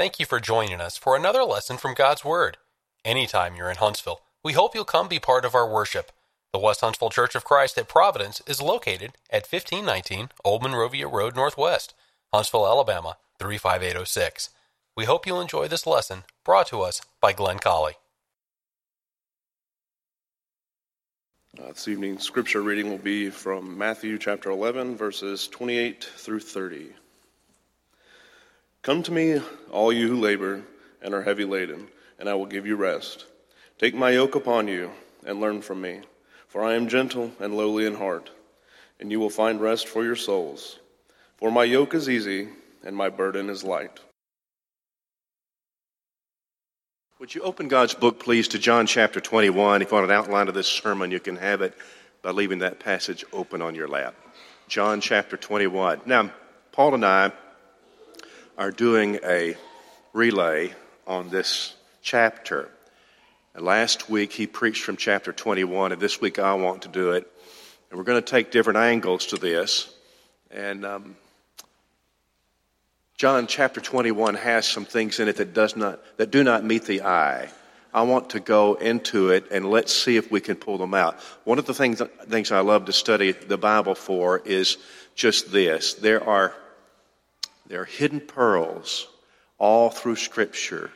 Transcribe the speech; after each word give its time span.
Thank 0.00 0.18
you 0.18 0.24
for 0.24 0.40
joining 0.40 0.80
us 0.80 0.96
for 0.96 1.14
another 1.14 1.44
lesson 1.44 1.76
from 1.76 1.92
God's 1.92 2.24
Word. 2.24 2.56
Anytime 3.04 3.54
you're 3.54 3.68
in 3.68 3.76
Huntsville, 3.76 4.22
we 4.42 4.54
hope 4.54 4.74
you'll 4.74 4.86
come 4.86 5.08
be 5.08 5.18
part 5.18 5.44
of 5.44 5.54
our 5.54 5.70
worship. 5.70 6.10
The 6.54 6.58
West 6.58 6.80
Huntsville 6.80 7.10
Church 7.10 7.34
of 7.34 7.44
Christ 7.44 7.76
at 7.76 7.86
Providence 7.86 8.40
is 8.46 8.62
located 8.62 9.12
at 9.28 9.46
1519 9.46 10.30
Old 10.42 10.62
Monrovia 10.62 11.06
Road 11.06 11.36
Northwest, 11.36 11.92
Huntsville, 12.32 12.66
Alabama 12.66 13.18
35806. 13.38 14.48
We 14.96 15.04
hope 15.04 15.26
you'll 15.26 15.38
enjoy 15.38 15.68
this 15.68 15.86
lesson 15.86 16.24
brought 16.46 16.68
to 16.68 16.80
us 16.80 17.02
by 17.20 17.34
Glenn 17.34 17.58
Colley. 17.58 17.96
Uh, 21.62 21.66
this 21.68 21.88
evening's 21.88 22.24
scripture 22.24 22.62
reading 22.62 22.88
will 22.88 22.96
be 22.96 23.28
from 23.28 23.76
Matthew 23.76 24.16
chapter 24.16 24.48
11, 24.48 24.96
verses 24.96 25.46
28 25.48 26.04
through 26.16 26.40
30. 26.40 26.94
Come 28.82 29.02
to 29.02 29.12
me, 29.12 29.40
all 29.70 29.92
you 29.92 30.08
who 30.08 30.20
labor 30.20 30.62
and 31.02 31.12
are 31.12 31.22
heavy 31.22 31.44
laden, 31.44 31.88
and 32.18 32.28
I 32.28 32.34
will 32.34 32.46
give 32.46 32.66
you 32.66 32.76
rest. 32.76 33.26
Take 33.78 33.94
my 33.94 34.10
yoke 34.10 34.34
upon 34.34 34.68
you 34.68 34.90
and 35.26 35.38
learn 35.38 35.60
from 35.60 35.82
me, 35.82 36.00
for 36.48 36.64
I 36.64 36.74
am 36.74 36.88
gentle 36.88 37.30
and 37.40 37.54
lowly 37.54 37.84
in 37.84 37.94
heart, 37.94 38.30
and 38.98 39.10
you 39.10 39.20
will 39.20 39.28
find 39.28 39.60
rest 39.60 39.86
for 39.86 40.02
your 40.02 40.16
souls. 40.16 40.78
For 41.36 41.50
my 41.50 41.64
yoke 41.64 41.94
is 41.94 42.08
easy 42.08 42.48
and 42.82 42.96
my 42.96 43.10
burden 43.10 43.50
is 43.50 43.64
light. 43.64 44.00
Would 47.18 47.34
you 47.34 47.42
open 47.42 47.68
God's 47.68 47.92
book, 47.92 48.18
please, 48.18 48.48
to 48.48 48.58
John 48.58 48.86
chapter 48.86 49.20
21? 49.20 49.82
If 49.82 49.90
you 49.90 49.94
want 49.98 50.10
an 50.10 50.16
outline 50.16 50.48
of 50.48 50.54
this 50.54 50.66
sermon, 50.66 51.10
you 51.10 51.20
can 51.20 51.36
have 51.36 51.60
it 51.60 51.74
by 52.22 52.30
leaving 52.30 52.60
that 52.60 52.80
passage 52.80 53.26
open 53.30 53.60
on 53.60 53.74
your 53.74 53.88
lap. 53.88 54.14
John 54.68 55.02
chapter 55.02 55.36
21. 55.36 56.00
Now, 56.06 56.32
Paul 56.72 56.94
and 56.94 57.04
I 57.04 57.32
are 58.60 58.70
doing 58.70 59.18
a 59.24 59.56
relay 60.12 60.70
on 61.06 61.30
this 61.30 61.74
chapter. 62.02 62.68
Last 63.58 64.10
week 64.10 64.32
he 64.32 64.46
preached 64.46 64.82
from 64.82 64.98
chapter 64.98 65.32
21, 65.32 65.92
and 65.92 66.00
this 66.00 66.20
week 66.20 66.38
I 66.38 66.52
want 66.52 66.82
to 66.82 66.88
do 66.88 67.12
it. 67.12 67.26
And 67.88 67.96
we're 67.96 68.04
going 68.04 68.22
to 68.22 68.30
take 68.30 68.50
different 68.50 68.78
angles 68.78 69.28
to 69.28 69.38
this. 69.38 69.90
And 70.50 70.84
um, 70.84 71.16
John 73.16 73.46
chapter 73.46 73.80
21 73.80 74.34
has 74.34 74.66
some 74.66 74.84
things 74.84 75.20
in 75.20 75.28
it 75.28 75.36
that 75.36 75.54
does 75.54 75.74
not 75.74 75.98
that 76.18 76.30
do 76.30 76.44
not 76.44 76.62
meet 76.62 76.84
the 76.84 77.00
eye. 77.00 77.48
I 77.94 78.02
want 78.02 78.30
to 78.30 78.40
go 78.40 78.74
into 78.74 79.30
it 79.30 79.50
and 79.50 79.70
let's 79.70 79.90
see 79.90 80.18
if 80.18 80.30
we 80.30 80.42
can 80.42 80.56
pull 80.56 80.76
them 80.76 80.92
out. 80.92 81.18
One 81.44 81.58
of 81.58 81.64
the 81.64 81.72
things 81.72 82.02
things 82.28 82.52
I 82.52 82.60
love 82.60 82.84
to 82.84 82.92
study 82.92 83.32
the 83.32 83.56
Bible 83.56 83.94
for 83.94 84.38
is 84.38 84.76
just 85.14 85.50
this. 85.50 85.94
There 85.94 86.22
are 86.22 86.54
there 87.70 87.82
are 87.82 87.86
hidden 87.86 88.18
pearls 88.18 89.06
all 89.56 89.90
through 89.90 90.16
Scripture. 90.16 90.90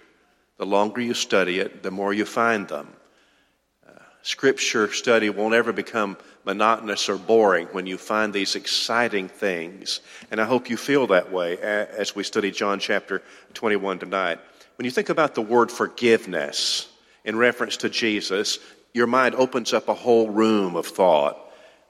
The 0.57 0.67
longer 0.67 1.01
you 1.01 1.15
study 1.15 1.61
it, 1.61 1.85
the 1.85 1.93
more 1.93 2.13
you 2.13 2.25
find 2.25 2.67
them. 2.67 2.89
Uh, 3.89 3.93
scripture 4.23 4.93
study 4.93 5.31
won't 5.31 5.55
ever 5.55 5.73
become 5.73 6.17
monotonous 6.45 7.09
or 7.09 7.17
boring 7.17 7.67
when 7.69 7.87
you 7.87 7.97
find 7.97 8.33
these 8.33 8.55
exciting 8.55 9.29
things. 9.29 10.01
And 10.31 10.41
I 10.41 10.45
hope 10.45 10.71
you 10.71 10.77
feel 10.77 11.09
that 11.09 11.33
way 11.33 11.59
as 11.59 12.15
we 12.15 12.23
study 12.23 12.51
John 12.51 12.79
chapter 12.79 13.23
21 13.55 14.01
tonight. 14.01 14.39
When 14.77 14.85
you 14.85 14.91
think 14.91 15.09
about 15.09 15.35
the 15.35 15.43
word 15.43 15.73
forgiveness 15.73 16.89
in 17.25 17.37
reference 17.37 17.77
to 17.79 17.89
Jesus, 17.89 18.59
your 18.93 19.07
mind 19.07 19.35
opens 19.35 19.73
up 19.73 19.89
a 19.89 19.95
whole 19.95 20.29
room 20.29 20.77
of 20.77 20.87
thought. 20.87 21.39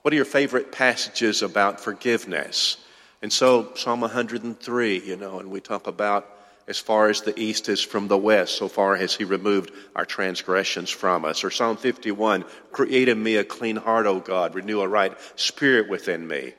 What 0.02 0.12
are 0.12 0.16
your 0.16 0.24
favorite 0.24 0.72
passages 0.72 1.42
about 1.42 1.80
forgiveness? 1.80 2.78
And 3.24 3.32
so, 3.32 3.72
Psalm 3.74 4.02
103, 4.02 4.98
you 4.98 5.16
know, 5.16 5.40
and 5.40 5.50
we 5.50 5.58
talk 5.58 5.86
about 5.86 6.28
as 6.68 6.78
far 6.78 7.08
as 7.08 7.22
the 7.22 7.32
east 7.40 7.70
is 7.70 7.80
from 7.80 8.06
the 8.06 8.18
west, 8.18 8.54
so 8.54 8.68
far 8.68 8.96
has 8.96 9.14
he 9.14 9.24
removed 9.24 9.72
our 9.96 10.04
transgressions 10.04 10.90
from 10.90 11.24
us. 11.24 11.42
Or 11.42 11.50
Psalm 11.50 11.78
51, 11.78 12.44
create 12.70 13.08
in 13.08 13.22
me 13.22 13.36
a 13.36 13.42
clean 13.42 13.76
heart, 13.76 14.04
O 14.04 14.20
God, 14.20 14.54
renew 14.54 14.82
a 14.82 14.86
right 14.86 15.16
spirit 15.36 15.88
within 15.88 16.28
me. 16.28 16.52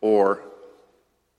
Or, 0.00 0.44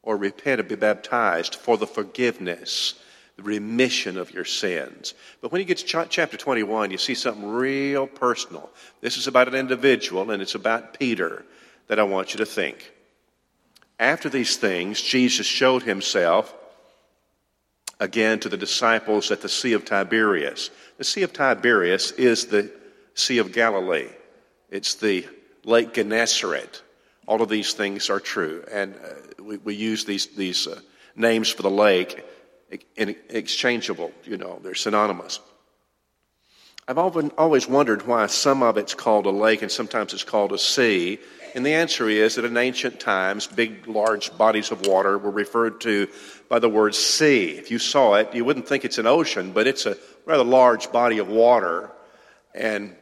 or 0.02 0.18
repent 0.18 0.60
and 0.60 0.68
be 0.68 0.76
baptized 0.76 1.56
for 1.56 1.78
the 1.78 1.88
forgiveness, 1.88 2.96
the 3.38 3.44
remission 3.44 4.18
of 4.18 4.32
your 4.32 4.44
sins. 4.44 5.14
But 5.40 5.54
when 5.54 5.60
you 5.62 5.66
get 5.66 5.78
to 5.78 6.08
chapter 6.10 6.36
21, 6.36 6.92
you 6.92 6.98
see 6.98 7.16
something 7.16 7.46
real 7.48 8.06
personal. 8.06 8.70
This 9.00 9.16
is 9.16 9.28
about 9.28 9.48
an 9.48 9.56
individual, 9.56 10.30
and 10.30 10.42
it's 10.42 10.56
about 10.56 11.00
Peter 11.00 11.46
that 11.88 12.00
I 12.00 12.04
want 12.04 12.34
you 12.34 12.40
to 12.40 12.46
think. 12.46 12.93
After 14.00 14.30
these 14.30 14.58
things, 14.58 15.02
Jesus 15.02 15.46
showed 15.46 15.84
himself 15.84 16.54
again 18.00 18.40
to 18.40 18.50
the 18.50 18.58
disciples 18.58 19.32
at 19.32 19.42
the 19.42 19.50
Sea 19.50 19.74
of 19.74 19.86
Tiberias. 19.86 20.70
The 20.98 21.04
Sea 21.04 21.24
of 21.24 21.34
Tiberias 21.34 22.12
is 22.12 22.48
the 22.48 22.72
Sea 23.14 23.38
of 23.38 23.52
Galilee, 23.52 24.10
it's 24.70 24.96
the 24.96 25.28
Lake 25.64 25.94
Gennesaret. 25.94 26.82
All 27.26 27.42
of 27.42 27.48
these 27.48 27.74
things 27.74 28.10
are 28.10 28.20
true. 28.20 28.66
And 28.70 28.96
uh, 28.96 29.44
we, 29.44 29.58
we, 29.58 29.76
use 29.76 30.04
these, 30.04 30.28
these 30.36 30.68
uh, 30.68 30.82
names 31.16 31.50
for 31.50 31.62
the 31.62 31.72
lake 31.72 32.22
in, 32.98 33.16
exchangeable, 33.30 34.12
you 34.26 34.38
know, 34.38 34.60
they're 34.62 34.76
synonymous. 34.76 35.40
I've 36.88 36.98
often, 36.98 37.32
always 37.38 37.68
wondered 37.68 38.06
why 38.06 38.26
some 38.28 38.62
of 38.62 38.78
it's 38.78 38.94
called 38.94 39.26
a 39.26 39.32
lake 39.32 39.62
and 39.62 39.72
sometimes 39.72 40.14
it's 40.14 40.26
called 40.26 40.52
a 40.52 40.58
sea. 40.58 41.20
And 41.56 41.66
the 41.66 41.74
answer 41.74 42.10
is 42.10 42.36
that 42.36 42.46
in 42.46 42.58
ancient 42.58 43.00
times, 43.00 43.46
big, 43.46 43.88
large 43.88 44.36
bodies 44.38 44.72
of 44.72 44.88
water 44.88 45.18
were 45.18 45.32
referred 45.32 45.82
to 45.82 46.08
by 46.50 46.60
the 46.60 46.70
word 46.70 46.96
sea. 46.96 47.52
If 47.52 47.70
you 47.70 47.78
saw 47.78 48.16
it, 48.16 48.34
you 48.34 48.44
wouldn't 48.44 48.68
think 48.68 48.86
it's 48.86 48.98
an 48.98 49.06
ocean, 49.06 49.52
but 49.52 49.68
it's 49.68 49.86
a 49.86 49.98
rather 50.26 50.44
large 50.44 50.92
body 50.92 51.20
of 51.20 51.28
water. 51.28 51.92
And, 52.56 52.96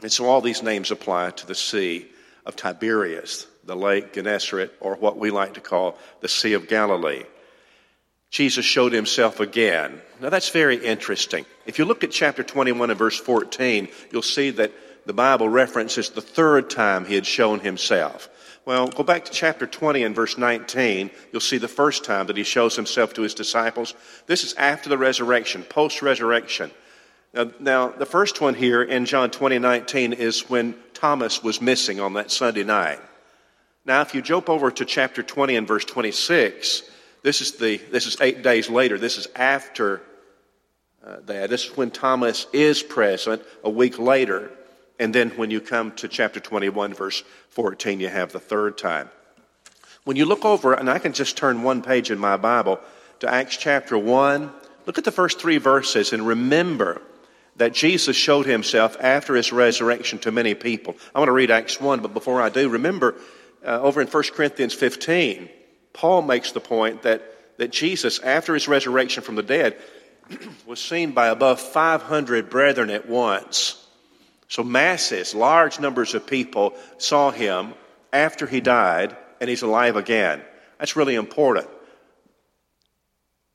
and 0.00 0.10
so 0.10 0.26
all 0.26 0.40
these 0.40 0.62
names 0.62 0.90
apply 0.90 1.32
to 1.32 1.46
the 1.46 1.54
Sea 1.54 2.06
of 2.46 2.56
Tiberias, 2.56 3.46
the 3.64 3.76
Lake 3.76 4.14
Gennesaret, 4.14 4.72
or 4.80 4.96
what 4.96 5.18
we 5.18 5.30
like 5.30 5.54
to 5.54 5.60
call 5.60 5.98
the 6.20 6.28
Sea 6.28 6.54
of 6.54 6.68
Galilee. 6.68 7.24
Jesus 8.30 8.64
showed 8.64 8.92
himself 8.92 9.38
again. 9.38 10.00
Now 10.20 10.30
that's 10.30 10.48
very 10.48 10.76
interesting. 10.76 11.44
If 11.66 11.78
you 11.78 11.84
look 11.84 12.04
at 12.04 12.10
chapter 12.10 12.42
21 12.42 12.90
and 12.90 12.98
verse 12.98 13.18
14, 13.18 13.88
you'll 14.10 14.22
see 14.22 14.50
that 14.50 14.72
the 15.06 15.12
Bible 15.12 15.48
references 15.48 16.10
the 16.10 16.20
third 16.20 16.68
time 16.68 17.04
he 17.04 17.14
had 17.14 17.26
shown 17.26 17.60
himself. 17.60 18.28
Well, 18.66 18.88
go 18.88 19.04
back 19.04 19.24
to 19.26 19.32
chapter 19.32 19.64
20 19.64 20.02
and 20.02 20.14
verse 20.14 20.36
19. 20.36 21.10
You'll 21.32 21.40
see 21.40 21.58
the 21.58 21.68
first 21.68 22.04
time 22.04 22.26
that 22.26 22.36
he 22.36 22.42
shows 22.42 22.74
himself 22.74 23.14
to 23.14 23.22
his 23.22 23.32
disciples. 23.32 23.94
This 24.26 24.42
is 24.42 24.54
after 24.54 24.88
the 24.88 24.98
resurrection, 24.98 25.62
post 25.62 26.02
resurrection. 26.02 26.72
Now, 27.32 27.50
now, 27.60 27.88
the 27.90 28.06
first 28.06 28.40
one 28.40 28.54
here 28.54 28.82
in 28.82 29.04
John 29.04 29.30
20, 29.30 29.60
19 29.60 30.12
is 30.12 30.50
when 30.50 30.74
Thomas 30.94 31.42
was 31.44 31.60
missing 31.60 32.00
on 32.00 32.14
that 32.14 32.32
Sunday 32.32 32.64
night. 32.64 32.98
Now, 33.84 34.00
if 34.00 34.14
you 34.14 34.22
jump 34.22 34.50
over 34.50 34.72
to 34.72 34.84
chapter 34.84 35.22
20 35.22 35.54
and 35.54 35.68
verse 35.68 35.84
26, 35.84 36.82
this 37.22 37.40
is, 37.40 37.52
the, 37.52 37.76
this 37.92 38.06
is 38.06 38.16
eight 38.20 38.42
days 38.42 38.68
later. 38.68 38.98
This 38.98 39.16
is 39.16 39.28
after 39.36 40.02
uh, 41.06 41.18
that. 41.26 41.50
This 41.50 41.66
is 41.66 41.76
when 41.76 41.92
Thomas 41.92 42.48
is 42.52 42.82
present 42.82 43.42
a 43.62 43.70
week 43.70 44.00
later. 44.00 44.50
And 44.98 45.14
then 45.14 45.30
when 45.30 45.50
you 45.50 45.60
come 45.60 45.92
to 45.92 46.08
chapter 46.08 46.40
21, 46.40 46.94
verse 46.94 47.22
14, 47.50 48.00
you 48.00 48.08
have 48.08 48.32
the 48.32 48.40
third 48.40 48.78
time. 48.78 49.10
When 50.04 50.16
you 50.16 50.24
look 50.24 50.44
over, 50.44 50.72
and 50.72 50.88
I 50.88 50.98
can 50.98 51.12
just 51.12 51.36
turn 51.36 51.62
one 51.62 51.82
page 51.82 52.10
in 52.10 52.18
my 52.18 52.36
Bible 52.36 52.80
to 53.20 53.32
Acts 53.32 53.56
chapter 53.56 53.98
1, 53.98 54.50
look 54.86 54.98
at 54.98 55.04
the 55.04 55.12
first 55.12 55.40
three 55.40 55.58
verses 55.58 56.12
and 56.12 56.26
remember 56.26 57.02
that 57.56 57.72
Jesus 57.72 58.16
showed 58.16 58.46
himself 58.46 58.96
after 59.00 59.34
his 59.34 59.52
resurrection 59.52 60.18
to 60.20 60.30
many 60.30 60.54
people. 60.54 60.96
I 61.14 61.18
want 61.18 61.28
to 61.28 61.32
read 61.32 61.50
Acts 61.50 61.80
1, 61.80 62.00
but 62.00 62.14
before 62.14 62.40
I 62.40 62.50
do, 62.50 62.68
remember 62.68 63.16
uh, 63.64 63.80
over 63.80 64.00
in 64.00 64.06
1 64.06 64.22
Corinthians 64.34 64.74
15, 64.74 65.48
Paul 65.92 66.22
makes 66.22 66.52
the 66.52 66.60
point 66.60 67.02
that, 67.02 67.58
that 67.58 67.72
Jesus, 67.72 68.18
after 68.20 68.54
his 68.54 68.68
resurrection 68.68 69.22
from 69.22 69.34
the 69.34 69.42
dead, 69.42 69.76
was 70.66 70.80
seen 70.80 71.12
by 71.12 71.28
above 71.28 71.60
500 71.60 72.50
brethren 72.50 72.90
at 72.90 73.08
once. 73.08 73.85
So, 74.48 74.62
masses, 74.62 75.34
large 75.34 75.80
numbers 75.80 76.14
of 76.14 76.26
people 76.26 76.74
saw 76.98 77.30
him 77.30 77.74
after 78.12 78.46
he 78.46 78.60
died, 78.60 79.16
and 79.40 79.50
he's 79.50 79.62
alive 79.62 79.96
again. 79.96 80.40
That's 80.78 80.96
really 80.96 81.14
important. 81.14 81.68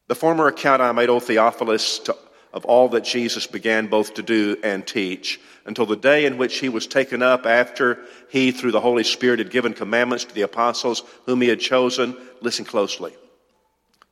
The 0.07 0.15
former 0.15 0.47
account 0.47 0.81
I 0.81 0.91
made, 0.91 1.09
O 1.09 1.19
Theophilus, 1.19 1.99
to, 1.99 2.15
of 2.53 2.65
all 2.65 2.89
that 2.89 3.05
Jesus 3.05 3.47
began 3.47 3.87
both 3.87 4.15
to 4.15 4.21
do 4.21 4.57
and 4.61 4.85
teach, 4.85 5.39
until 5.65 5.85
the 5.85 5.95
day 5.95 6.25
in 6.25 6.37
which 6.37 6.59
he 6.59 6.67
was 6.67 6.87
taken 6.87 7.23
up 7.23 7.45
after 7.45 7.99
he, 8.29 8.51
through 8.51 8.73
the 8.73 8.81
Holy 8.81 9.03
Spirit, 9.03 9.39
had 9.39 9.51
given 9.51 9.73
commandments 9.73 10.25
to 10.25 10.35
the 10.35 10.41
apostles 10.41 11.03
whom 11.25 11.41
he 11.41 11.47
had 11.47 11.61
chosen. 11.61 12.17
Listen 12.41 12.65
closely. 12.65 13.15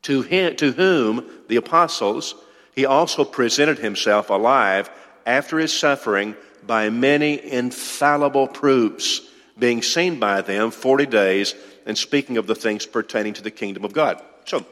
To, 0.04 0.22
him, 0.22 0.56
to 0.56 0.72
whom, 0.72 1.30
the 1.50 1.58
apostles, 1.58 2.36
he 2.74 2.86
also 2.86 3.26
presented 3.26 3.80
himself 3.80 4.30
alive 4.30 4.90
after 5.26 5.60
his 5.60 5.78
suffering 5.78 6.36
by 6.70 6.92
many 6.92 7.44
infallible 7.44 8.48
proofs, 8.48 9.22
being 9.58 9.82
seen 9.82 10.20
by 10.20 10.44
them 10.44 10.70
40 10.70 11.08
days 11.08 11.56
and 11.88 11.98
speaking 11.98 12.38
of 12.38 12.46
the 12.46 12.54
things 12.54 12.86
pertaining 12.86 13.34
to 13.34 13.42
the 13.42 13.50
kingdom 13.50 13.84
of 13.84 13.92
God. 13.92 14.22
So, 14.46 14.64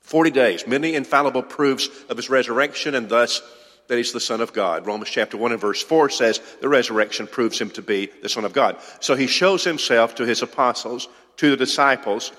40 0.00 0.32
days, 0.32 0.66
many 0.66 0.96
infallible 0.96 1.44
proofs 1.44 1.88
of 2.08 2.16
his 2.16 2.28
resurrection 2.28 2.96
and 2.96 3.08
thus 3.08 3.42
that 3.86 3.96
he's 3.96 4.10
the 4.10 4.18
Son 4.18 4.40
of 4.40 4.52
God. 4.52 4.88
Romans 4.88 5.08
chapter 5.08 5.36
1 5.36 5.52
and 5.52 5.60
verse 5.60 5.80
4 5.84 6.10
says 6.10 6.40
the 6.60 6.68
resurrection 6.68 7.28
proves 7.28 7.60
him 7.60 7.70
to 7.70 7.82
be 7.82 8.10
the 8.20 8.28
Son 8.28 8.44
of 8.44 8.52
God. 8.52 8.76
So 8.98 9.14
he 9.14 9.28
shows 9.28 9.62
himself 9.62 10.16
to 10.16 10.26
his 10.26 10.42
apostles, 10.42 11.06
to 11.36 11.50
the 11.50 11.56
disciples, 11.56 12.32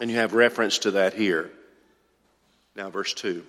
and 0.00 0.08
you 0.08 0.18
have 0.18 0.32
reference 0.32 0.78
to 0.78 0.92
that 0.92 1.14
here. 1.14 1.50
Now, 2.76 2.90
verse 2.90 3.14
2. 3.14 3.44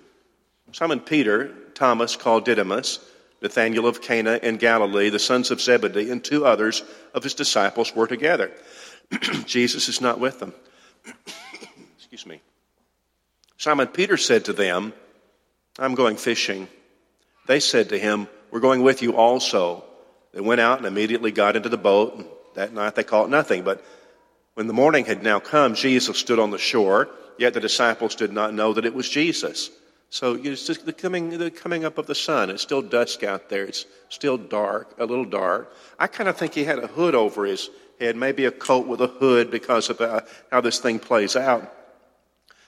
Simon 0.72 0.98
Peter, 0.98 1.54
Thomas 1.74 2.16
called 2.16 2.44
Didymus, 2.44 2.98
Nathanael 3.46 3.86
of 3.86 4.02
Cana 4.02 4.40
in 4.42 4.56
Galilee, 4.56 5.08
the 5.08 5.20
sons 5.20 5.52
of 5.52 5.60
Zebedee, 5.60 6.10
and 6.10 6.22
two 6.22 6.44
others 6.44 6.82
of 7.14 7.22
his 7.22 7.34
disciples 7.34 7.94
were 7.94 8.08
together. 8.08 8.50
Jesus 9.46 9.88
is 9.88 10.00
not 10.00 10.18
with 10.18 10.40
them. 10.40 10.52
Excuse 11.96 12.26
me. 12.26 12.40
Simon 13.56 13.86
Peter 13.86 14.16
said 14.16 14.46
to 14.46 14.52
them, 14.52 14.92
I'm 15.78 15.94
going 15.94 16.16
fishing. 16.16 16.66
They 17.46 17.60
said 17.60 17.90
to 17.90 17.98
him, 17.98 18.26
We're 18.50 18.60
going 18.60 18.82
with 18.82 19.00
you 19.00 19.16
also. 19.16 19.84
They 20.32 20.40
went 20.40 20.60
out 20.60 20.78
and 20.78 20.86
immediately 20.86 21.30
got 21.30 21.54
into 21.54 21.68
the 21.68 21.78
boat. 21.78 22.16
And 22.16 22.26
That 22.54 22.72
night 22.72 22.96
they 22.96 23.04
caught 23.04 23.30
nothing. 23.30 23.62
But 23.62 23.84
when 24.54 24.66
the 24.66 24.72
morning 24.72 25.04
had 25.04 25.22
now 25.22 25.38
come, 25.38 25.74
Jesus 25.74 26.18
stood 26.18 26.40
on 26.40 26.50
the 26.50 26.58
shore, 26.58 27.08
yet 27.38 27.54
the 27.54 27.60
disciples 27.60 28.16
did 28.16 28.32
not 28.32 28.52
know 28.52 28.72
that 28.72 28.84
it 28.84 28.94
was 28.94 29.08
Jesus. 29.08 29.70
So 30.10 30.34
it's 30.34 30.66
just 30.66 30.86
the 30.86 30.92
coming, 30.92 31.36
the 31.36 31.50
coming 31.50 31.84
up 31.84 31.98
of 31.98 32.06
the 32.06 32.14
sun. 32.14 32.50
It's 32.50 32.62
still 32.62 32.82
dusk 32.82 33.22
out 33.22 33.48
there. 33.48 33.64
It's 33.64 33.86
still 34.08 34.38
dark, 34.38 34.94
a 34.98 35.04
little 35.04 35.24
dark. 35.24 35.74
I 35.98 36.06
kind 36.06 36.28
of 36.28 36.36
think 36.36 36.54
he 36.54 36.64
had 36.64 36.78
a 36.78 36.86
hood 36.86 37.14
over 37.14 37.44
his 37.44 37.70
head, 38.00 38.16
maybe 38.16 38.44
a 38.44 38.50
coat 38.50 38.86
with 38.86 39.00
a 39.00 39.08
hood 39.08 39.50
because 39.50 39.90
of 39.90 40.00
uh, 40.00 40.20
how 40.50 40.60
this 40.60 40.78
thing 40.78 40.98
plays 40.98 41.36
out. 41.36 41.72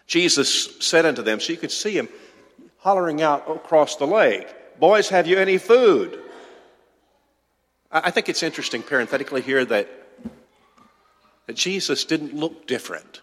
Jesus 0.06 0.76
said 0.80 1.04
unto 1.06 1.22
them, 1.22 1.38
so 1.38 1.52
you 1.52 1.58
could 1.58 1.70
see 1.70 1.96
him 1.96 2.08
hollering 2.78 3.22
out 3.22 3.50
across 3.50 3.96
the 3.96 4.06
lake, 4.06 4.48
Boys, 4.78 5.08
have 5.08 5.26
you 5.26 5.38
any 5.38 5.58
food? 5.58 6.20
I 7.90 8.12
think 8.12 8.28
it's 8.28 8.44
interesting, 8.44 8.82
parenthetically, 8.82 9.40
here 9.40 9.64
that, 9.64 9.88
that 11.46 11.56
Jesus 11.56 12.04
didn't 12.04 12.34
look 12.34 12.66
different. 12.66 13.22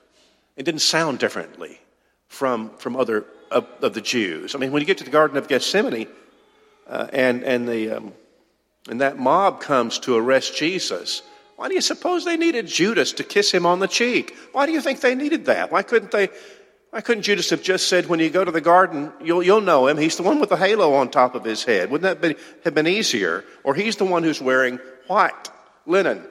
It 0.58 0.64
didn't 0.64 0.82
sound 0.82 1.20
differently 1.20 1.80
from, 2.28 2.72
from 2.78 2.98
other 2.98 3.26
of, 3.56 3.66
of 3.82 3.94
the 3.94 4.02
Jews. 4.02 4.54
I 4.54 4.60
mean, 4.60 4.72
when 4.72 4.82
you 4.82 4.86
get 4.86 5.00
to 5.00 5.04
the 5.04 5.10
Garden 5.10 5.38
of 5.38 5.48
Gethsemane 5.48 6.08
uh, 6.88 7.08
and, 7.12 7.44
and, 7.44 7.68
the, 7.68 7.90
um, 7.92 8.14
and 8.88 9.02
that 9.02 9.18
mob 9.18 9.62
comes 9.62 9.98
to 10.00 10.16
arrest 10.16 10.56
Jesus, 10.56 11.24
why 11.56 11.70
do 11.70 11.74
you 11.74 11.82
suppose 11.82 12.26
they 12.26 12.38
needed 12.38 12.68
Judas 12.68 13.14
to 13.14 13.24
kiss 13.24 13.52
him 13.52 13.66
on 13.66 13.80
the 13.80 13.88
cheek? 13.88 14.36
Why 14.52 14.66
do 14.66 14.74
you 14.74 14.82
think 14.82 15.00
they 15.00 15.16
needed 15.16 15.46
that? 15.46 15.72
Why 15.72 15.82
couldn't 15.84 16.12
they? 16.12 16.30
Why 16.90 17.02
couldn't 17.02 17.24
Judas 17.24 17.50
have 17.50 17.62
just 17.62 17.88
said, 17.88 18.08
when 18.08 18.20
you 18.20 18.30
go 18.30 18.46
to 18.46 18.52
the 18.52 18.62
garden, 18.62 19.12
you'll, 19.22 19.44
you'll 19.44 19.60
know 19.60 19.88
him. 19.88 19.98
He's 19.98 20.16
the 20.16 20.24
one 20.24 20.40
with 20.40 20.50
the 20.50 20.56
halo 20.56 20.94
on 20.94 21.10
top 21.10 21.36
of 21.36 21.44
his 21.44 21.62
head. 21.64 21.92
Wouldn't 21.92 22.22
that 22.22 22.38
have 22.64 22.74
been 22.74 22.88
easier? 22.88 23.44
Or 23.66 23.76
he's 23.76 23.98
the 23.98 24.06
one 24.06 24.24
who's 24.24 24.42
wearing 24.42 24.80
white 25.08 25.50
linen. 25.86 26.24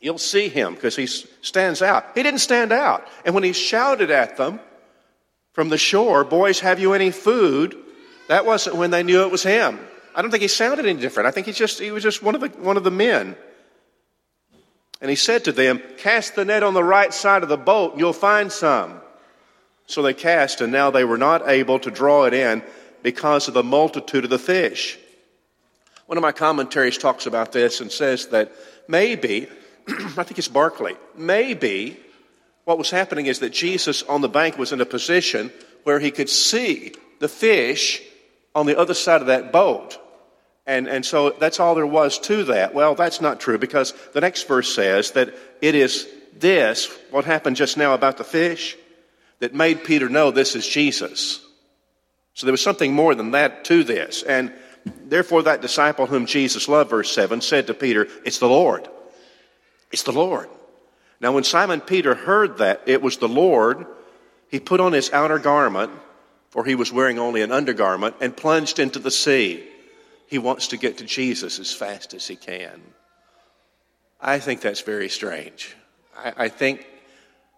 You'll 0.00 0.16
see 0.16 0.48
him 0.48 0.74
because 0.74 0.96
he 0.96 1.06
stands 1.06 1.82
out. 1.82 2.06
He 2.14 2.22
didn't 2.22 2.40
stand 2.40 2.72
out. 2.72 3.06
And 3.26 3.34
when 3.34 3.44
he 3.44 3.52
shouted 3.52 4.10
at 4.10 4.38
them 4.38 4.60
from 5.52 5.68
the 5.68 5.78
shore, 5.78 6.24
Boys, 6.24 6.60
have 6.60 6.80
you 6.80 6.92
any 6.92 7.10
food? 7.10 7.76
That 8.28 8.46
wasn't 8.46 8.76
when 8.76 8.90
they 8.90 9.02
knew 9.02 9.22
it 9.22 9.30
was 9.30 9.42
him. 9.42 9.78
I 10.14 10.22
don't 10.22 10.30
think 10.30 10.42
he 10.42 10.48
sounded 10.48 10.86
any 10.86 11.00
different. 11.00 11.26
I 11.26 11.30
think 11.30 11.46
he, 11.46 11.52
just, 11.52 11.80
he 11.80 11.90
was 11.90 12.02
just 12.02 12.22
one 12.22 12.34
of, 12.34 12.40
the, 12.40 12.48
one 12.48 12.76
of 12.76 12.84
the 12.84 12.90
men. 12.90 13.36
And 15.00 15.10
he 15.10 15.16
said 15.16 15.44
to 15.44 15.52
them, 15.52 15.82
Cast 15.98 16.36
the 16.36 16.44
net 16.44 16.62
on 16.62 16.74
the 16.74 16.84
right 16.84 17.12
side 17.12 17.42
of 17.42 17.48
the 17.48 17.56
boat, 17.56 17.92
and 17.92 18.00
you'll 18.00 18.12
find 18.12 18.52
some. 18.52 19.00
So 19.86 20.02
they 20.02 20.14
cast, 20.14 20.60
and 20.60 20.72
now 20.72 20.90
they 20.90 21.04
were 21.04 21.18
not 21.18 21.48
able 21.48 21.78
to 21.80 21.90
draw 21.90 22.24
it 22.24 22.34
in 22.34 22.62
because 23.02 23.48
of 23.48 23.54
the 23.54 23.64
multitude 23.64 24.24
of 24.24 24.30
the 24.30 24.38
fish. 24.38 24.98
One 26.06 26.18
of 26.18 26.22
my 26.22 26.32
commentaries 26.32 26.98
talks 26.98 27.26
about 27.26 27.52
this 27.52 27.80
and 27.80 27.90
says 27.90 28.26
that 28.26 28.52
maybe, 28.88 29.48
I 29.88 30.22
think 30.22 30.38
it's 30.38 30.48
Barclay, 30.48 30.96
maybe 31.16 31.98
what 32.70 32.78
was 32.78 32.90
happening 32.92 33.26
is 33.26 33.40
that 33.40 33.50
Jesus 33.50 34.04
on 34.04 34.20
the 34.20 34.28
bank 34.28 34.56
was 34.56 34.70
in 34.70 34.80
a 34.80 34.86
position 34.86 35.50
where 35.82 35.98
he 35.98 36.12
could 36.12 36.28
see 36.28 36.92
the 37.18 37.26
fish 37.26 38.00
on 38.54 38.66
the 38.66 38.78
other 38.78 38.94
side 38.94 39.20
of 39.20 39.26
that 39.26 39.50
boat. 39.50 39.98
And, 40.68 40.86
and 40.86 41.04
so 41.04 41.30
that's 41.30 41.58
all 41.58 41.74
there 41.74 41.84
was 41.84 42.20
to 42.20 42.44
that. 42.44 42.72
Well, 42.72 42.94
that's 42.94 43.20
not 43.20 43.40
true 43.40 43.58
because 43.58 43.92
the 44.12 44.20
next 44.20 44.46
verse 44.46 44.72
says 44.72 45.10
that 45.12 45.34
it 45.60 45.74
is 45.74 46.06
this, 46.32 46.96
what 47.10 47.24
happened 47.24 47.56
just 47.56 47.76
now 47.76 47.92
about 47.92 48.18
the 48.18 48.24
fish, 48.24 48.76
that 49.40 49.52
made 49.52 49.82
Peter 49.82 50.08
know 50.08 50.30
this 50.30 50.54
is 50.54 50.64
Jesus. 50.64 51.44
So 52.34 52.46
there 52.46 52.52
was 52.52 52.62
something 52.62 52.94
more 52.94 53.16
than 53.16 53.32
that 53.32 53.64
to 53.64 53.82
this. 53.82 54.22
And 54.22 54.52
therefore, 55.06 55.42
that 55.42 55.60
disciple 55.60 56.06
whom 56.06 56.24
Jesus 56.24 56.68
loved, 56.68 56.90
verse 56.90 57.10
7, 57.10 57.40
said 57.40 57.66
to 57.66 57.74
Peter, 57.74 58.06
It's 58.24 58.38
the 58.38 58.48
Lord. 58.48 58.86
It's 59.90 60.04
the 60.04 60.12
Lord. 60.12 60.48
Now, 61.20 61.32
when 61.32 61.44
Simon 61.44 61.80
Peter 61.80 62.14
heard 62.14 62.58
that 62.58 62.82
it 62.86 63.02
was 63.02 63.18
the 63.18 63.28
Lord, 63.28 63.86
he 64.48 64.58
put 64.58 64.80
on 64.80 64.92
his 64.92 65.12
outer 65.12 65.38
garment, 65.38 65.92
for 66.48 66.64
he 66.64 66.74
was 66.74 66.92
wearing 66.92 67.18
only 67.18 67.42
an 67.42 67.52
undergarment, 67.52 68.16
and 68.20 68.36
plunged 68.36 68.78
into 68.78 68.98
the 68.98 69.10
sea. 69.10 69.64
He 70.26 70.38
wants 70.38 70.68
to 70.68 70.76
get 70.76 70.98
to 70.98 71.04
Jesus 71.04 71.58
as 71.58 71.72
fast 71.72 72.14
as 72.14 72.26
he 72.26 72.36
can. 72.36 72.80
I 74.20 74.38
think 74.38 74.60
that's 74.60 74.80
very 74.80 75.08
strange. 75.08 75.74
I, 76.16 76.32
I 76.44 76.48
think 76.48 76.86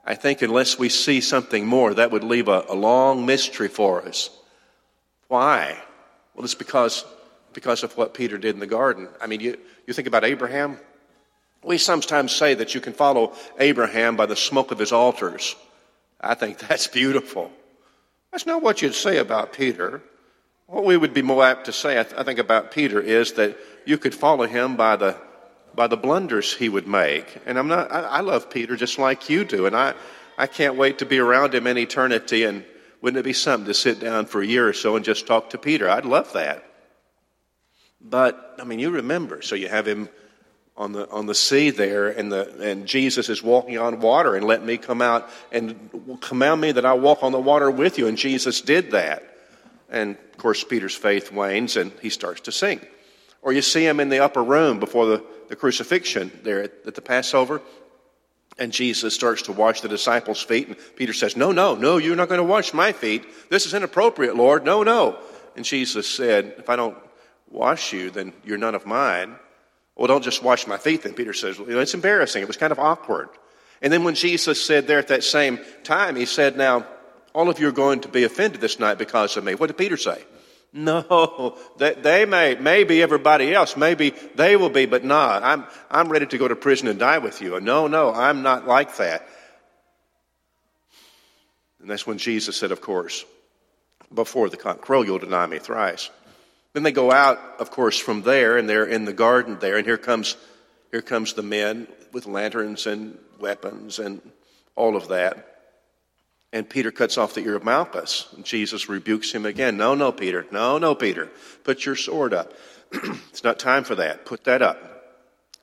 I 0.05 0.15
think 0.17 0.43
unless 0.43 0.79
we 0.79 0.89
see 0.89 1.21
something 1.21 1.67
more, 1.67 1.95
that 1.95 2.11
would 2.11 2.25
leave 2.25 2.49
a, 2.49 2.65
a 2.69 2.75
long 2.75 3.25
mystery 3.25 3.69
for 3.69 4.03
us. 4.07 4.31
Why? 5.29 5.79
Well, 6.35 6.45
it's 6.45 6.57
because, 6.57 7.05
because 7.53 7.85
of 7.85 7.97
what 7.97 8.15
Peter 8.15 8.37
did 8.37 8.55
in 8.55 8.61
the 8.61 8.67
garden. 8.67 9.09
I 9.21 9.29
mean, 9.29 9.41
you, 9.41 9.59
you 9.87 9.95
think 9.95 10.09
about 10.09 10.25
Abraham. 10.25 10.79
We 11.65 11.79
sometimes 11.79 12.33
say 12.33 12.55
that 12.55 12.75
you 12.75 12.81
can 12.81 12.93
follow 12.93 13.35
Abraham 13.59 14.17
by 14.17 14.27
the 14.27 14.37
smoke 14.37 14.73
of 14.73 14.79
his 14.79 14.93
altars. 14.93 15.55
I 16.21 16.35
think 16.35 16.59
that's 16.69 16.87
beautiful. 16.87 17.51
That's 18.31 18.47
not 18.47 18.63
what 18.63 18.83
you'd 18.83 18.95
say 18.95 19.19
about 19.19 19.53
Peter. 19.53 20.03
What 20.67 20.85
we 20.85 20.97
would 20.97 21.13
be 21.13 21.23
more 21.23 21.45
apt 21.45 21.67
to 21.67 21.73
say, 21.73 22.01
I, 22.01 22.03
th- 22.03 22.15
I 22.19 22.23
think, 22.23 22.39
about 22.39 22.71
Peter 22.71 23.01
is 23.01 23.35
that 23.35 23.59
you 23.85 23.99
could 23.99 24.15
follow 24.15 24.47
him 24.47 24.77
by 24.77 24.97
the 24.97 25.17
by 25.75 25.87
the 25.87 25.97
blunders 25.97 26.53
he 26.53 26.69
would 26.69 26.87
make. 26.87 27.39
And 27.47 27.59
I'm 27.59 27.69
not, 27.69 27.91
I, 27.91 28.01
I, 28.01 28.21
love 28.21 28.51
Peter 28.51 28.77
just 28.77 28.99
like 28.99 29.31
you 29.31 29.45
do. 29.45 29.67
And 29.67 29.75
I, 29.77 29.95
I 30.37 30.47
can't 30.47 30.77
wait 30.77 30.99
to 30.99 31.07
be 31.07 31.19
around 31.19 31.55
him 31.55 31.67
in 31.67 31.79
eternity. 31.79 32.45
And 32.45 32.65
wouldn't 33.01 33.19
it 33.19 33.25
be 33.25 33.33
something 33.33 33.67
to 33.67 33.75
sit 33.75 34.01
down 34.01 34.27
for 34.27 34.43
a 34.43 34.47
year 34.47 34.69
or 34.69 34.73
so 34.73 34.97
and 34.97 35.05
just 35.05 35.27
talk 35.27 35.51
to 35.51 35.59
Peter? 35.59 35.89
I'd 35.89 36.05
love 36.05 36.33
that. 36.35 36.65
But, 38.01 38.57
I 38.61 38.65
mean, 38.65 38.79
you 38.79 38.91
remember. 38.91 39.43
So 39.43 39.55
you 39.55 39.69
have 39.69 39.87
him 39.87 40.09
on 40.83 40.91
the, 40.91 41.09
on 41.11 41.27
the 41.27 41.35
sea 41.35 41.71
there, 41.71 42.09
and, 42.09 42.33
the, 42.33 42.61
and 42.61 42.87
Jesus 42.87 43.29
is 43.29 43.41
walking 43.41 43.79
on 43.79 44.01
water, 44.01 44.35
and 44.35 44.45
let 44.45 44.65
me 44.65 44.77
come 44.77 45.01
out 45.01 45.31
and 45.53 46.19
command 46.21 46.61
me 46.61 46.73
that 46.73 46.85
I 46.85 46.95
walk 46.95 47.23
on 47.23 47.31
the 47.31 47.39
water 47.39 47.71
with 47.71 47.99
you. 47.99 48.09
And 48.09 48.19
Jesus 48.19 48.61
did 48.61 48.91
that. 48.91 49.23
And, 49.89 50.17
of 50.17 50.37
course, 50.39 50.65
Peter's 50.65 50.95
faith 50.95 51.31
wanes, 51.31 51.77
and 51.77 51.93
he 52.03 52.11
starts 52.11 52.41
to 52.43 52.53
sink. 52.53 52.91
Or 53.43 53.53
you 53.53 53.63
see 53.63 53.87
him 53.87 54.01
in 54.01 54.09
the 54.09 54.19
upper 54.19 54.43
room 54.43 54.81
before 54.81 55.07
the, 55.07 55.25
the 55.49 55.55
crucifixion 55.55 56.33
there 56.43 56.65
at, 56.65 56.73
at 56.85 56.95
the 56.97 57.03
Passover. 57.03 57.63
And 58.59 58.73
Jesus 58.73 59.15
starts 59.15 59.43
to 59.43 59.53
wash 59.53 59.83
the 59.83 59.89
disciples' 59.89 60.43
feet. 60.43 60.67
And 60.67 60.77
Peter 60.97 61.13
says, 61.13 61.37
No, 61.37 61.53
no, 61.53 61.77
no, 61.77 61.99
you're 61.99 62.17
not 62.17 62.29
going 62.29 62.39
to 62.39 62.45
wash 62.45 62.75
my 62.75 62.93
feet. 62.93 63.25
This 63.51 63.67
is 63.67 63.75
inappropriate, 63.75 64.37
Lord. 64.37 64.65
No, 64.65 64.83
no. 64.83 65.19
And 65.55 65.65
Jesus 65.65 66.09
said, 66.09 66.55
If 66.59 66.69
I 66.69 66.77
don't 66.77 66.99
wash 67.51 67.93
you, 67.93 68.11
then 68.11 68.33
you're 68.45 68.59
none 68.59 68.75
of 68.75 68.85
mine. 68.85 69.37
Well, 69.97 70.09
don't 70.09 70.25
just 70.25 70.43
wash 70.43 70.67
my 70.67 70.79
feet, 70.79 71.03
then. 71.03 71.15
Peter 71.15 71.33
says, 71.33 71.59
well, 71.59 71.79
It's 71.79 71.95
embarrassing. 71.95 72.43
It 72.43 72.49
was 72.49 72.57
kind 72.57 72.73
of 72.73 72.79
awkward. 72.79 73.29
And 73.83 73.93
then 73.93 74.05
when 74.05 74.15
Jesus 74.15 74.65
said 74.65 74.87
there 74.87 74.99
at 74.99 75.09
that 75.09 75.25
same 75.25 75.59
time, 75.85 76.17
he 76.17 76.25
said, 76.25 76.57
Now, 76.57 76.87
all 77.35 77.49
of 77.49 77.59
you 77.59 77.69
are 77.69 77.73
going 77.73 78.01
to 78.01 78.09
be 78.09 78.25
offended 78.25 78.61
this 78.61 78.79
night 78.79 78.99
because 78.99 79.37
of 79.37 79.45
me. 79.45 79.55
What 79.55 79.67
did 79.67 79.77
Peter 79.77 79.97
say? 79.97 80.23
No, 80.75 81.59
they, 81.77 81.93
they 81.93 82.25
may, 82.25 82.55
maybe 82.55 83.03
everybody 83.03 83.53
else, 83.53 83.77
maybe 83.77 84.15
they 84.37 84.57
will 84.57 84.71
be, 84.71 84.87
but 84.87 85.05
not. 85.05 85.43
I'm, 85.43 85.67
I'm 85.91 86.09
ready 86.09 86.25
to 86.25 86.39
go 86.39 86.49
to 86.49 86.57
prison 86.57 86.89
and 86.89 86.99
die 86.99 87.19
with 87.19 87.43
you. 87.43 87.61
No, 87.61 87.89
no, 87.89 88.11
I'm 88.11 88.41
not 88.41 88.67
like 88.67 88.97
that. 88.97 89.29
And 91.79 91.91
that's 91.91 92.07
when 92.07 92.17
Jesus 92.17 92.57
said, 92.57 92.73
of 92.73 92.81
course, 92.81 93.27
before 94.15 94.49
the 94.49 94.57
cock 94.57 94.81
crow, 94.81 95.03
you'll 95.03 95.19
deny 95.19 95.45
me 95.45 95.59
thrice. 95.59 96.09
Then 96.73 96.83
they 96.83 96.93
go 96.93 97.13
out, 97.13 97.39
of 97.59 97.71
course, 97.71 97.99
from 97.99 98.23
there, 98.23 98.57
and 98.57 98.69
they're 98.69 98.87
in 98.87 99.05
the 99.05 99.13
garden 99.13 99.59
there, 99.61 99.77
and 99.77 99.87
here 99.87 99.99
comes, 99.99 100.37
here 100.91 101.03
comes 101.03 101.35
the 101.35 101.43
men 101.43 101.87
with 102.13 102.27
lanterns 102.27 102.87
and 102.87 103.19
weapons 103.39 103.99
and 103.99 104.21
all 104.75 104.97
of 104.97 105.09
that. 105.09 105.49
And 106.53 106.69
Peter 106.69 106.91
cuts 106.91 107.17
off 107.17 107.35
the 107.35 107.43
ear 107.43 107.57
of 107.57 107.65
Malchus. 107.65 108.29
And 108.37 108.45
Jesus 108.45 108.89
rebukes 108.89 109.33
him 109.33 109.47
again. 109.47 109.79
No, 109.79 109.95
no, 109.95 110.13
Peter. 110.13 110.47
No, 110.51 110.77
no, 110.77 110.95
Peter. 110.95 111.31
Put 111.65 111.87
your 111.87 111.97
sword 111.97 112.35
up. 112.35 112.53
it's 112.93 113.43
not 113.43 113.59
time 113.59 113.85
for 113.85 113.95
that. 113.95 114.27
Put 114.27 114.45
that 114.45 114.61
up. 114.61 114.79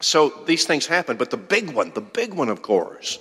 So 0.01 0.29
these 0.47 0.65
things 0.65 0.87
happen. 0.87 1.17
But 1.17 1.29
the 1.29 1.37
big 1.37 1.71
one, 1.71 1.91
the 1.93 2.01
big 2.01 2.33
one, 2.33 2.49
of 2.49 2.61
course, 2.63 3.19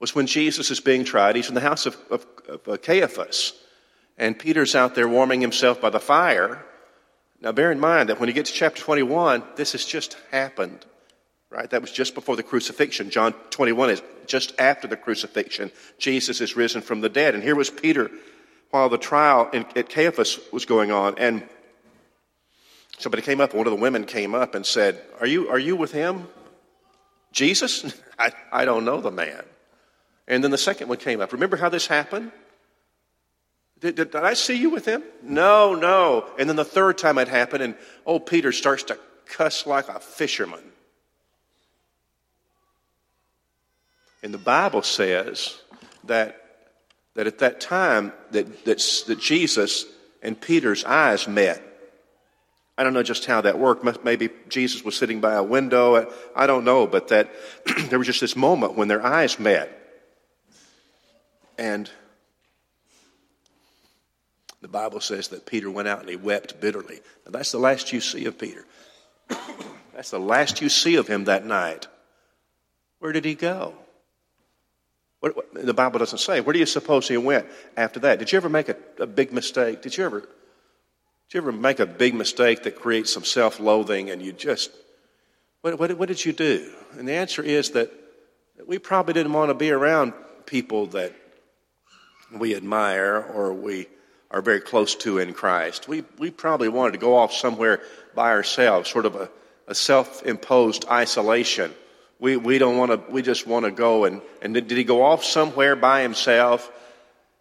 was 0.00 0.14
when 0.14 0.26
Jesus 0.26 0.70
is 0.70 0.80
being 0.80 1.04
tried. 1.04 1.36
He's 1.36 1.48
in 1.48 1.54
the 1.54 1.60
house 1.60 1.86
of, 1.86 1.96
of, 2.10 2.26
of 2.66 2.82
Caiaphas, 2.82 3.52
and 4.16 4.38
Peter's 4.38 4.74
out 4.74 4.94
there 4.94 5.08
warming 5.08 5.40
himself 5.40 5.80
by 5.80 5.90
the 5.90 6.00
fire. 6.00 6.64
Now, 7.40 7.52
bear 7.52 7.70
in 7.70 7.78
mind 7.78 8.08
that 8.08 8.18
when 8.18 8.28
you 8.28 8.32
get 8.32 8.46
to 8.46 8.52
chapter 8.52 8.82
21, 8.82 9.42
this 9.56 9.72
has 9.72 9.84
just 9.84 10.16
happened, 10.30 10.84
right? 11.50 11.70
That 11.70 11.80
was 11.80 11.92
just 11.92 12.14
before 12.14 12.36
the 12.36 12.42
crucifixion. 12.42 13.10
John 13.10 13.32
21 13.50 13.90
is 13.90 14.02
just 14.26 14.58
after 14.58 14.88
the 14.88 14.96
crucifixion. 14.96 15.70
Jesus 15.98 16.40
is 16.40 16.56
risen 16.56 16.82
from 16.82 17.00
the 17.00 17.08
dead. 17.08 17.34
And 17.34 17.42
here 17.42 17.54
was 17.54 17.70
Peter 17.70 18.10
while 18.70 18.88
the 18.88 18.98
trial 18.98 19.48
in, 19.52 19.64
at 19.76 19.88
Caiaphas 19.88 20.40
was 20.52 20.64
going 20.64 20.90
on. 20.90 21.14
And 21.16 21.48
somebody 22.98 23.22
came 23.22 23.40
up, 23.40 23.54
one 23.54 23.66
of 23.66 23.72
the 23.72 23.80
women 23.80 24.04
came 24.04 24.34
up 24.34 24.54
and 24.54 24.66
said, 24.66 25.00
Are 25.20 25.26
you, 25.26 25.48
are 25.48 25.58
you 25.58 25.76
with 25.76 25.92
him? 25.92 26.26
Jesus? 27.32 27.84
I, 28.18 28.32
I 28.52 28.64
don't 28.64 28.84
know 28.84 29.00
the 29.00 29.12
man. 29.12 29.44
And 30.26 30.44
then 30.44 30.50
the 30.50 30.58
second 30.58 30.88
one 30.88 30.98
came 30.98 31.20
up. 31.20 31.32
Remember 31.32 31.56
how 31.56 31.68
this 31.68 31.86
happened? 31.86 32.32
Did, 33.80 33.94
did, 33.94 34.10
did, 34.10 34.22
I 34.22 34.34
see 34.34 34.56
you 34.56 34.70
with 34.70 34.84
him? 34.84 35.02
No, 35.22 35.74
no. 35.74 36.26
And 36.38 36.48
then 36.48 36.56
the 36.56 36.64
third 36.64 36.98
time 36.98 37.18
it 37.18 37.28
happened, 37.28 37.62
and 37.62 37.76
old 38.04 38.26
Peter 38.26 38.50
starts 38.50 38.82
to 38.84 38.98
cuss 39.26 39.66
like 39.66 39.88
a 39.88 40.00
fisherman. 40.00 40.62
And 44.22 44.34
the 44.34 44.38
Bible 44.38 44.82
says 44.82 45.60
that, 46.04 46.42
that 47.14 47.26
at 47.26 47.38
that 47.38 47.60
time 47.60 48.12
that, 48.32 48.64
that, 48.64 48.78
that 49.06 49.20
Jesus 49.20 49.86
and 50.22 50.40
Peter's 50.40 50.84
eyes 50.84 51.28
met. 51.28 51.62
I 52.76 52.84
don't 52.84 52.92
know 52.92 53.02
just 53.02 53.26
how 53.26 53.40
that 53.40 53.58
worked. 53.58 54.04
Maybe 54.04 54.28
Jesus 54.48 54.84
was 54.84 54.96
sitting 54.96 55.20
by 55.20 55.34
a 55.34 55.42
window. 55.42 56.12
I 56.34 56.46
don't 56.46 56.64
know, 56.64 56.86
but 56.86 57.08
that 57.08 57.30
there 57.88 57.98
was 57.98 58.06
just 58.06 58.20
this 58.20 58.36
moment 58.36 58.74
when 58.74 58.88
their 58.88 59.04
eyes 59.04 59.38
met. 59.38 59.74
And 61.56 61.90
the 64.60 64.68
Bible 64.68 65.00
says 65.00 65.28
that 65.28 65.46
Peter 65.46 65.70
went 65.70 65.88
out 65.88 66.00
and 66.00 66.08
he 66.08 66.16
wept 66.16 66.60
bitterly. 66.60 67.00
Now, 67.24 67.32
that's 67.32 67.52
the 67.52 67.58
last 67.58 67.92
you 67.92 68.00
see 68.00 68.24
of 68.26 68.38
Peter. 68.38 68.64
that's 69.94 70.10
the 70.10 70.18
last 70.18 70.60
you 70.60 70.68
see 70.68 70.96
of 70.96 71.06
him 71.06 71.24
that 71.24 71.46
night. 71.46 71.86
Where 72.98 73.12
did 73.12 73.24
he 73.24 73.34
go? 73.34 73.74
What, 75.20 75.36
what, 75.36 75.54
the 75.54 75.74
Bible 75.74 75.98
doesn't 75.98 76.18
say. 76.18 76.40
Where 76.40 76.52
do 76.52 76.58
you 76.58 76.66
suppose 76.66 77.08
he 77.08 77.16
went 77.16 77.46
after 77.76 78.00
that? 78.00 78.18
Did 78.18 78.32
you 78.32 78.36
ever 78.36 78.48
make 78.48 78.68
a, 78.68 78.76
a 78.98 79.06
big 79.06 79.32
mistake? 79.32 79.82
Did 79.82 79.96
you 79.96 80.04
ever, 80.04 80.20
did 80.20 81.34
you 81.34 81.40
ever 81.40 81.52
make 81.52 81.80
a 81.80 81.86
big 81.86 82.14
mistake 82.14 82.64
that 82.64 82.76
creates 82.76 83.12
some 83.12 83.24
self-loathing 83.24 84.10
and 84.10 84.20
you 84.20 84.32
just, 84.32 84.70
what, 85.60 85.78
what, 85.78 85.96
what 85.96 86.08
did 86.08 86.24
you 86.24 86.32
do? 86.32 86.72
And 86.96 87.06
the 87.06 87.14
answer 87.14 87.42
is 87.42 87.70
that 87.72 87.92
we 88.66 88.78
probably 88.78 89.14
didn't 89.14 89.32
want 89.32 89.50
to 89.50 89.54
be 89.54 89.70
around 89.70 90.14
people 90.46 90.86
that 90.86 91.12
we 92.36 92.56
admire 92.56 93.22
or 93.34 93.52
we 93.52 93.86
are 94.30 94.42
very 94.42 94.60
close 94.60 94.94
to 94.96 95.18
in 95.18 95.32
Christ. 95.32 95.88
We, 95.88 96.04
we 96.18 96.30
probably 96.30 96.68
wanted 96.68 96.92
to 96.92 96.98
go 96.98 97.16
off 97.16 97.32
somewhere 97.32 97.80
by 98.14 98.30
ourselves, 98.30 98.90
sort 98.90 99.06
of 99.06 99.16
a, 99.16 99.30
a 99.66 99.74
self 99.74 100.22
imposed 100.24 100.86
isolation. 100.90 101.72
We, 102.20 102.36
we 102.36 102.58
don't 102.58 102.76
want 102.76 102.90
to, 102.90 103.12
we 103.12 103.22
just 103.22 103.46
want 103.46 103.64
to 103.64 103.70
go 103.70 104.04
and, 104.04 104.20
and 104.42 104.54
did, 104.54 104.68
did 104.68 104.76
he 104.76 104.84
go 104.84 105.02
off 105.02 105.24
somewhere 105.24 105.76
by 105.76 106.02
himself 106.02 106.70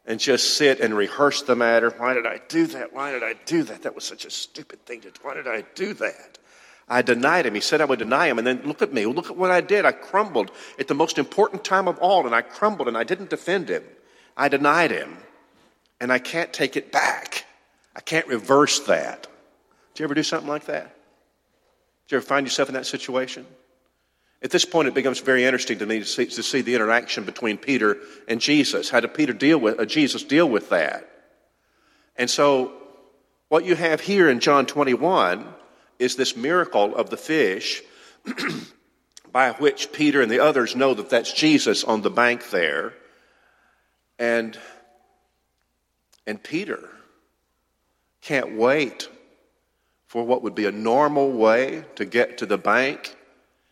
and 0.05 0.19
just 0.19 0.55
sit 0.55 0.79
and 0.79 0.95
rehearse 0.95 1.41
the 1.41 1.55
matter? 1.55 1.89
Why 1.89 2.13
did 2.13 2.25
I 2.25 2.39
do 2.47 2.67
that? 2.67 2.93
Why 2.93 3.11
did 3.11 3.23
I 3.23 3.33
do 3.45 3.63
that? 3.63 3.83
That 3.83 3.95
was 3.95 4.03
such 4.03 4.23
a 4.23 4.29
stupid 4.29 4.85
thing 4.85 5.01
to 5.01 5.09
do. 5.09 5.19
Why 5.23 5.33
did 5.33 5.47
I 5.47 5.63
do 5.75 5.93
that? 5.95 6.37
I 6.87 7.01
denied 7.01 7.45
him. 7.45 7.55
He 7.55 7.59
said 7.59 7.81
I 7.81 7.85
would 7.85 7.99
deny 7.99 8.27
him. 8.27 8.37
And 8.37 8.47
then 8.47 8.61
look 8.63 8.81
at 8.81 8.93
me. 8.93 9.05
Look 9.05 9.29
at 9.29 9.35
what 9.35 9.51
I 9.51 9.59
did. 9.59 9.83
I 9.83 9.91
crumbled 9.91 10.51
at 10.79 10.87
the 10.87 10.93
most 10.93 11.17
important 11.17 11.65
time 11.65 11.89
of 11.89 11.97
all, 11.97 12.25
and 12.25 12.33
I 12.33 12.41
crumbled 12.41 12.87
and 12.87 12.97
I 12.97 13.03
didn't 13.03 13.29
defend 13.29 13.67
him. 13.67 13.83
I 14.37 14.47
denied 14.47 14.91
him 14.91 15.17
and 15.99 16.11
I 16.11 16.19
can't 16.19 16.51
take 16.53 16.75
it 16.75 16.91
back. 16.91 17.45
I 17.95 17.99
can't 18.01 18.27
reverse 18.27 18.79
that. 18.81 19.27
Did 19.93 20.01
you 20.01 20.03
ever 20.05 20.13
do 20.13 20.23
something 20.23 20.49
like 20.49 20.65
that? 20.65 20.95
Did 22.07 22.11
you 22.11 22.17
ever 22.17 22.25
find 22.25 22.45
yourself 22.45 22.69
in 22.69 22.75
that 22.75 22.85
situation? 22.85 23.45
At 24.43 24.51
this 24.51 24.65
point, 24.65 24.87
it 24.87 24.93
becomes 24.93 25.19
very 25.19 25.43
interesting 25.45 25.79
to 25.79 25.85
me 25.85 25.99
to 25.99 26.05
see, 26.05 26.27
to 26.27 26.43
see 26.43 26.61
the 26.61 26.75
interaction 26.75 27.23
between 27.23 27.57
Peter 27.57 27.97
and 28.27 28.39
Jesus. 28.39 28.89
How 28.89 28.99
did 28.99 29.13
Peter 29.15 29.33
deal 29.33 29.57
with 29.57 29.79
uh, 29.79 29.85
Jesus 29.85 30.23
deal 30.23 30.47
with 30.47 30.69
that? 30.69 31.09
And 32.15 32.29
so, 32.29 32.73
what 33.49 33.65
you 33.65 33.75
have 33.75 34.01
here 34.01 34.29
in 34.29 34.39
John 34.39 34.65
21 34.67 35.45
is 35.97 36.15
this 36.15 36.35
miracle 36.35 36.95
of 36.95 37.09
the 37.09 37.17
fish, 37.17 37.81
by 39.31 39.51
which 39.53 39.91
Peter 39.91 40.21
and 40.21 40.31
the 40.31 40.39
others 40.39 40.75
know 40.75 40.93
that 40.93 41.09
that's 41.09 41.33
Jesus 41.33 41.83
on 41.83 42.03
the 42.03 42.11
bank 42.11 42.51
there, 42.51 42.93
and 44.19 44.57
and 46.27 46.43
Peter 46.43 46.89
can't 48.21 48.57
wait 48.57 49.09
for 50.07 50.23
what 50.23 50.43
would 50.43 50.53
be 50.53 50.65
a 50.65 50.71
normal 50.71 51.31
way 51.31 51.85
to 51.95 52.05
get 52.05 52.37
to 52.39 52.45
the 52.45 52.57
bank. 52.57 53.15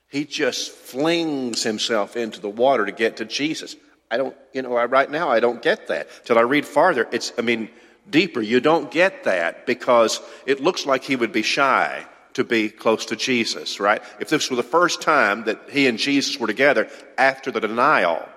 He 0.07 0.25
just 0.25 0.71
flings 0.71 1.63
himself 1.63 2.15
into 2.15 2.39
the 2.39 2.49
water 2.49 2.85
to 2.85 2.91
get 2.91 3.17
to 3.17 3.25
Jesus. 3.25 3.75
I 4.09 4.17
don't, 4.17 4.35
you 4.53 4.61
know, 4.61 4.73
right 4.85 5.11
now 5.11 5.29
I 5.29 5.39
don't 5.39 5.61
get 5.61 5.87
that. 5.87 6.07
Till 6.25 6.37
I 6.37 6.41
read 6.41 6.65
farther, 6.65 7.07
it's, 7.11 7.33
I 7.37 7.41
mean, 7.41 7.69
deeper, 8.09 8.41
you 8.41 8.61
don't 8.61 8.89
get 8.89 9.25
that 9.25 9.65
because 9.65 10.21
it 10.45 10.61
looks 10.61 10.85
like 10.85 11.03
he 11.03 11.15
would 11.15 11.31
be 11.31 11.41
shy 11.41 12.05
to 12.33 12.43
be 12.43 12.69
close 12.69 13.05
to 13.07 13.15
Jesus, 13.15 13.79
right? 13.79 14.01
If 14.19 14.29
this 14.29 14.49
were 14.49 14.57
the 14.57 14.63
first 14.63 15.01
time 15.01 15.45
that 15.45 15.69
he 15.69 15.87
and 15.87 15.97
Jesus 15.97 16.39
were 16.39 16.47
together 16.47 16.89
after 17.17 17.49
the 17.49 17.61
denial, 17.61 18.27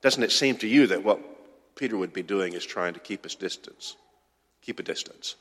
doesn't 0.00 0.22
it 0.22 0.32
seem 0.32 0.56
to 0.58 0.66
you 0.66 0.88
that 0.88 1.04
what 1.04 1.20
Peter 1.74 1.96
would 1.96 2.12
be 2.12 2.22
doing 2.22 2.52
is 2.52 2.64
trying 2.64 2.94
to 2.94 3.00
keep 3.00 3.24
his 3.24 3.34
distance. 3.34 3.96
Keep 4.62 4.80
a 4.80 4.82
distance. 4.82 5.36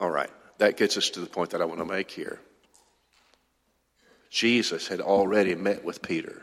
All 0.00 0.10
right, 0.10 0.30
that 0.58 0.76
gets 0.76 0.96
us 0.96 1.10
to 1.10 1.20
the 1.20 1.26
point 1.26 1.50
that 1.50 1.62
I 1.62 1.64
want 1.64 1.78
to 1.80 1.84
make 1.84 2.10
here. 2.10 2.40
Jesus 4.30 4.88
had 4.88 5.00
already 5.00 5.54
met 5.54 5.84
with 5.84 6.02
Peter 6.02 6.42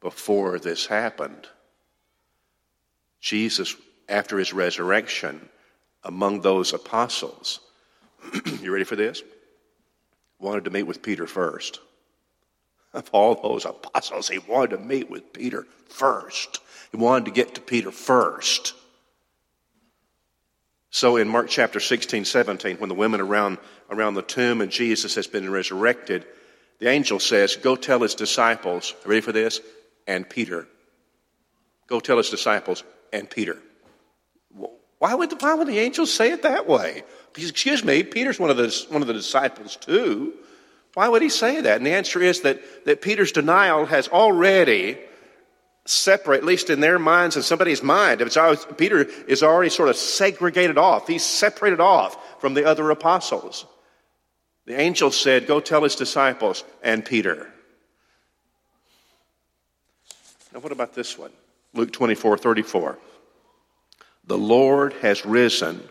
before 0.00 0.58
this 0.58 0.86
happened. 0.86 1.48
Jesus, 3.20 3.74
after 4.08 4.38
his 4.38 4.52
resurrection, 4.52 5.48
among 6.04 6.42
those 6.42 6.72
apostles, 6.72 7.60
you 8.60 8.72
ready 8.72 8.84
for 8.84 8.94
this? 8.94 9.22
Wanted 10.38 10.64
to 10.64 10.70
meet 10.70 10.84
with 10.84 11.02
Peter 11.02 11.26
first. 11.26 11.80
Of 12.96 13.10
all 13.12 13.34
those 13.34 13.66
apostles, 13.66 14.30
he 14.30 14.38
wanted 14.38 14.70
to 14.70 14.78
meet 14.78 15.10
with 15.10 15.34
Peter 15.34 15.66
first. 15.90 16.60
He 16.90 16.96
wanted 16.96 17.26
to 17.26 17.30
get 17.30 17.54
to 17.56 17.60
Peter 17.60 17.90
first. 17.90 18.72
So 20.88 21.18
in 21.18 21.28
Mark 21.28 21.48
chapter 21.50 21.78
16, 21.78 22.24
17, 22.24 22.78
when 22.78 22.88
the 22.88 22.94
women 22.94 23.20
around, 23.20 23.58
around 23.90 24.14
the 24.14 24.22
tomb 24.22 24.62
and 24.62 24.70
Jesus 24.70 25.14
has 25.16 25.26
been 25.26 25.50
resurrected, 25.50 26.24
the 26.78 26.88
angel 26.88 27.20
says, 27.20 27.56
Go 27.56 27.76
tell 27.76 28.00
his 28.00 28.14
disciples, 28.14 28.94
ready 29.04 29.20
for 29.20 29.32
this? 29.32 29.60
And 30.06 30.26
Peter. 30.26 30.66
Go 31.88 32.00
tell 32.00 32.16
his 32.16 32.30
disciples 32.30 32.82
and 33.12 33.28
Peter. 33.28 33.58
Why 34.98 35.12
would, 35.12 35.42
why 35.42 35.52
would 35.52 35.68
the 35.68 35.80
angel 35.80 36.06
say 36.06 36.32
it 36.32 36.44
that 36.44 36.66
way? 36.66 37.02
Because, 37.34 37.50
excuse 37.50 37.84
me, 37.84 38.02
Peter's 38.02 38.40
one 38.40 38.48
of, 38.48 38.56
the, 38.56 38.86
one 38.88 39.02
of 39.02 39.08
the 39.08 39.12
disciples 39.12 39.76
too. 39.76 40.32
Why 40.96 41.10
would 41.10 41.20
he 41.20 41.28
say 41.28 41.60
that? 41.60 41.76
And 41.76 41.84
the 41.84 41.92
answer 41.92 42.22
is 42.22 42.40
that, 42.40 42.86
that 42.86 43.02
Peter's 43.02 43.30
denial 43.30 43.84
has 43.84 44.08
already 44.08 44.96
separate, 45.84 46.38
at 46.38 46.44
least 46.44 46.70
in 46.70 46.80
their 46.80 46.98
minds 46.98 47.36
and 47.36 47.44
somebody's 47.44 47.82
mind. 47.82 48.22
It's 48.22 48.38
always, 48.38 48.64
Peter 48.78 49.02
is 49.28 49.42
already 49.42 49.68
sort 49.68 49.90
of 49.90 49.96
segregated 49.96 50.78
off. 50.78 51.06
He's 51.06 51.22
separated 51.22 51.80
off 51.80 52.40
from 52.40 52.54
the 52.54 52.64
other 52.64 52.90
apostles. 52.90 53.66
The 54.64 54.80
angel 54.80 55.10
said, 55.10 55.46
Go 55.46 55.60
tell 55.60 55.82
his 55.82 55.96
disciples 55.96 56.64
and 56.82 57.04
Peter. 57.04 57.46
Now, 60.54 60.60
what 60.60 60.72
about 60.72 60.94
this 60.94 61.18
one? 61.18 61.32
Luke 61.74 61.92
24 61.92 62.38
34. 62.38 62.98
The 64.28 64.38
Lord 64.38 64.94
has 65.02 65.26
risen 65.26 65.86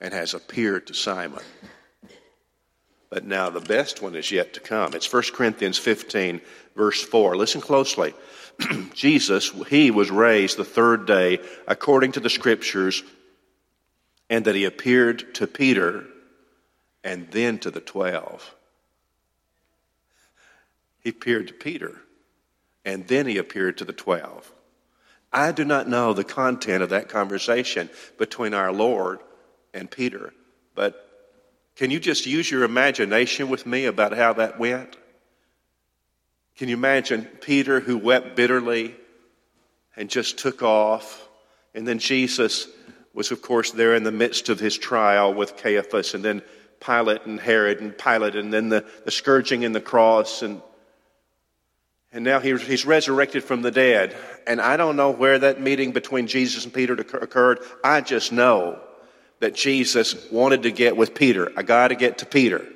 and 0.00 0.12
has 0.12 0.34
appeared 0.34 0.88
to 0.88 0.94
Simon. 0.94 1.44
But 3.10 3.24
now 3.24 3.48
the 3.48 3.60
best 3.60 4.02
one 4.02 4.14
is 4.14 4.30
yet 4.30 4.54
to 4.54 4.60
come. 4.60 4.94
It's 4.94 5.10
1 5.10 5.22
Corinthians 5.32 5.78
15, 5.78 6.40
verse 6.76 7.02
4. 7.02 7.36
Listen 7.36 7.60
closely. 7.60 8.14
Jesus, 8.94 9.50
he 9.68 9.90
was 9.90 10.10
raised 10.10 10.56
the 10.56 10.64
third 10.64 11.06
day 11.06 11.38
according 11.66 12.12
to 12.12 12.20
the 12.20 12.30
scriptures, 12.30 13.02
and 14.28 14.44
that 14.44 14.54
he 14.54 14.64
appeared 14.64 15.34
to 15.36 15.46
Peter 15.46 16.04
and 17.02 17.30
then 17.30 17.58
to 17.60 17.70
the 17.70 17.80
twelve. 17.80 18.54
He 21.02 21.10
appeared 21.10 21.48
to 21.48 21.54
Peter 21.54 22.02
and 22.84 23.06
then 23.06 23.26
he 23.26 23.38
appeared 23.38 23.78
to 23.78 23.84
the 23.84 23.92
twelve. 23.92 24.52
I 25.32 25.52
do 25.52 25.64
not 25.64 25.88
know 25.88 26.12
the 26.12 26.24
content 26.24 26.82
of 26.82 26.90
that 26.90 27.08
conversation 27.08 27.90
between 28.18 28.54
our 28.54 28.72
Lord 28.72 29.20
and 29.74 29.90
Peter, 29.90 30.32
but 30.74 31.07
can 31.78 31.92
you 31.92 32.00
just 32.00 32.26
use 32.26 32.50
your 32.50 32.64
imagination 32.64 33.48
with 33.48 33.64
me 33.64 33.84
about 33.84 34.12
how 34.12 34.32
that 34.32 34.58
went? 34.58 34.96
Can 36.56 36.68
you 36.68 36.74
imagine 36.74 37.24
Peter 37.40 37.78
who 37.78 37.96
wept 37.96 38.34
bitterly 38.34 38.96
and 39.94 40.10
just 40.10 40.38
took 40.38 40.60
off? 40.60 41.28
And 41.76 41.86
then 41.86 42.00
Jesus 42.00 42.66
was, 43.14 43.30
of 43.30 43.42
course, 43.42 43.70
there 43.70 43.94
in 43.94 44.02
the 44.02 44.10
midst 44.10 44.48
of 44.48 44.58
his 44.58 44.76
trial 44.76 45.32
with 45.32 45.56
Caiaphas, 45.56 46.14
and 46.14 46.24
then 46.24 46.42
Pilate 46.80 47.26
and 47.26 47.38
Herod 47.38 47.80
and 47.80 47.96
Pilate, 47.96 48.34
and 48.34 48.52
then 48.52 48.70
the, 48.70 48.84
the 49.04 49.12
scourging 49.12 49.64
and 49.64 49.72
the 49.72 49.80
cross. 49.80 50.42
And, 50.42 50.60
and 52.12 52.24
now 52.24 52.40
he, 52.40 52.56
he's 52.58 52.86
resurrected 52.86 53.44
from 53.44 53.62
the 53.62 53.70
dead. 53.70 54.16
And 54.48 54.60
I 54.60 54.76
don't 54.76 54.96
know 54.96 55.12
where 55.12 55.38
that 55.38 55.60
meeting 55.60 55.92
between 55.92 56.26
Jesus 56.26 56.64
and 56.64 56.74
Peter 56.74 56.94
occurred. 56.94 57.60
I 57.84 58.00
just 58.00 58.32
know 58.32 58.80
that 59.40 59.54
Jesus 59.54 60.30
wanted 60.30 60.64
to 60.64 60.70
get 60.70 60.96
with 60.96 61.14
Peter. 61.14 61.52
I 61.56 61.62
got 61.62 61.88
to 61.88 61.94
get 61.94 62.18
to 62.18 62.26
Peter. 62.26 62.66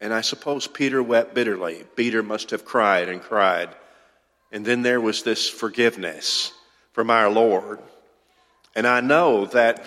And 0.00 0.12
I 0.12 0.20
suppose 0.20 0.66
Peter 0.66 1.02
wept 1.02 1.34
bitterly. 1.34 1.84
Peter 1.96 2.22
must 2.22 2.50
have 2.50 2.64
cried 2.64 3.08
and 3.08 3.22
cried. 3.22 3.70
And 4.52 4.64
then 4.64 4.82
there 4.82 5.00
was 5.00 5.22
this 5.22 5.48
forgiveness 5.48 6.52
from 6.92 7.10
our 7.10 7.30
Lord. 7.30 7.78
And 8.74 8.86
I 8.86 9.00
know 9.00 9.46
that, 9.46 9.84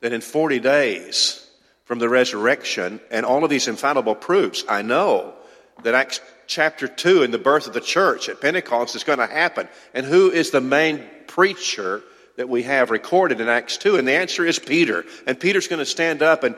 that 0.00 0.12
in 0.12 0.20
40 0.20 0.60
days 0.60 1.46
from 1.84 1.98
the 1.98 2.08
resurrection 2.08 3.00
and 3.10 3.24
all 3.24 3.42
of 3.42 3.50
these 3.50 3.68
infallible 3.68 4.14
proofs, 4.14 4.64
I 4.68 4.82
know 4.82 5.34
that 5.82 5.94
Acts 5.94 6.20
chapter 6.46 6.86
2 6.86 7.22
and 7.22 7.32
the 7.32 7.38
birth 7.38 7.66
of 7.66 7.72
the 7.72 7.80
church 7.80 8.28
at 8.28 8.40
Pentecost 8.40 8.94
is 8.94 9.04
going 9.04 9.18
to 9.18 9.26
happen. 9.26 9.68
And 9.94 10.04
who 10.04 10.30
is 10.30 10.50
the 10.50 10.60
main 10.60 11.02
preacher 11.26 12.02
that 12.36 12.48
we 12.48 12.62
have 12.62 12.90
recorded 12.90 13.40
in 13.40 13.48
Acts 13.48 13.76
2? 13.76 13.96
And 13.96 14.06
the 14.06 14.12
answer 14.12 14.44
is 14.44 14.58
Peter. 14.58 15.04
And 15.26 15.38
Peter's 15.38 15.68
going 15.68 15.78
to 15.80 15.86
stand 15.86 16.22
up, 16.22 16.44
and 16.44 16.54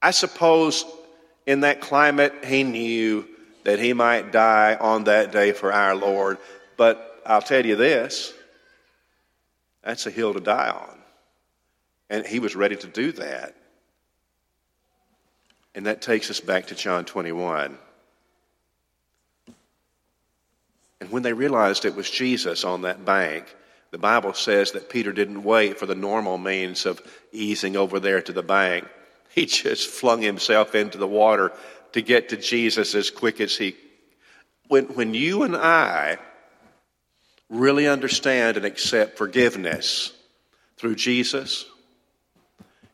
I 0.00 0.10
suppose 0.10 0.84
in 1.46 1.60
that 1.60 1.80
climate, 1.80 2.32
he 2.44 2.62
knew 2.62 3.26
that 3.64 3.78
he 3.78 3.92
might 3.92 4.32
die 4.32 4.76
on 4.78 5.04
that 5.04 5.32
day 5.32 5.52
for 5.52 5.72
our 5.72 5.94
Lord. 5.94 6.38
But 6.76 7.22
I'll 7.26 7.42
tell 7.42 7.64
you 7.64 7.76
this 7.76 8.32
that's 9.82 10.06
a 10.06 10.10
hill 10.10 10.32
to 10.34 10.40
die 10.40 10.70
on. 10.70 10.98
And 12.08 12.26
he 12.26 12.38
was 12.38 12.56
ready 12.56 12.76
to 12.76 12.86
do 12.86 13.12
that. 13.12 13.54
And 15.74 15.86
that 15.86 16.00
takes 16.00 16.30
us 16.30 16.40
back 16.40 16.66
to 16.66 16.74
John 16.74 17.04
21. 17.04 17.76
And 21.00 21.10
when 21.10 21.22
they 21.22 21.32
realized 21.32 21.84
it 21.84 21.96
was 21.96 22.08
Jesus 22.08 22.64
on 22.64 22.82
that 22.82 23.04
bank, 23.04 23.54
the 23.94 23.98
Bible 23.98 24.34
says 24.34 24.72
that 24.72 24.90
Peter 24.90 25.12
didn't 25.12 25.44
wait 25.44 25.78
for 25.78 25.86
the 25.86 25.94
normal 25.94 26.36
means 26.36 26.84
of 26.84 27.00
easing 27.30 27.76
over 27.76 28.00
there 28.00 28.20
to 28.20 28.32
the 28.32 28.42
bank. 28.42 28.88
He 29.32 29.46
just 29.46 29.86
flung 29.88 30.20
himself 30.20 30.74
into 30.74 30.98
the 30.98 31.06
water 31.06 31.52
to 31.92 32.02
get 32.02 32.30
to 32.30 32.36
Jesus 32.36 32.96
as 32.96 33.12
quick 33.12 33.40
as 33.40 33.56
he. 33.56 33.76
When, 34.66 34.86
when 34.86 35.14
you 35.14 35.44
and 35.44 35.54
I 35.54 36.18
really 37.48 37.86
understand 37.86 38.56
and 38.56 38.66
accept 38.66 39.16
forgiveness 39.16 40.12
through 40.76 40.96
Jesus, 40.96 41.64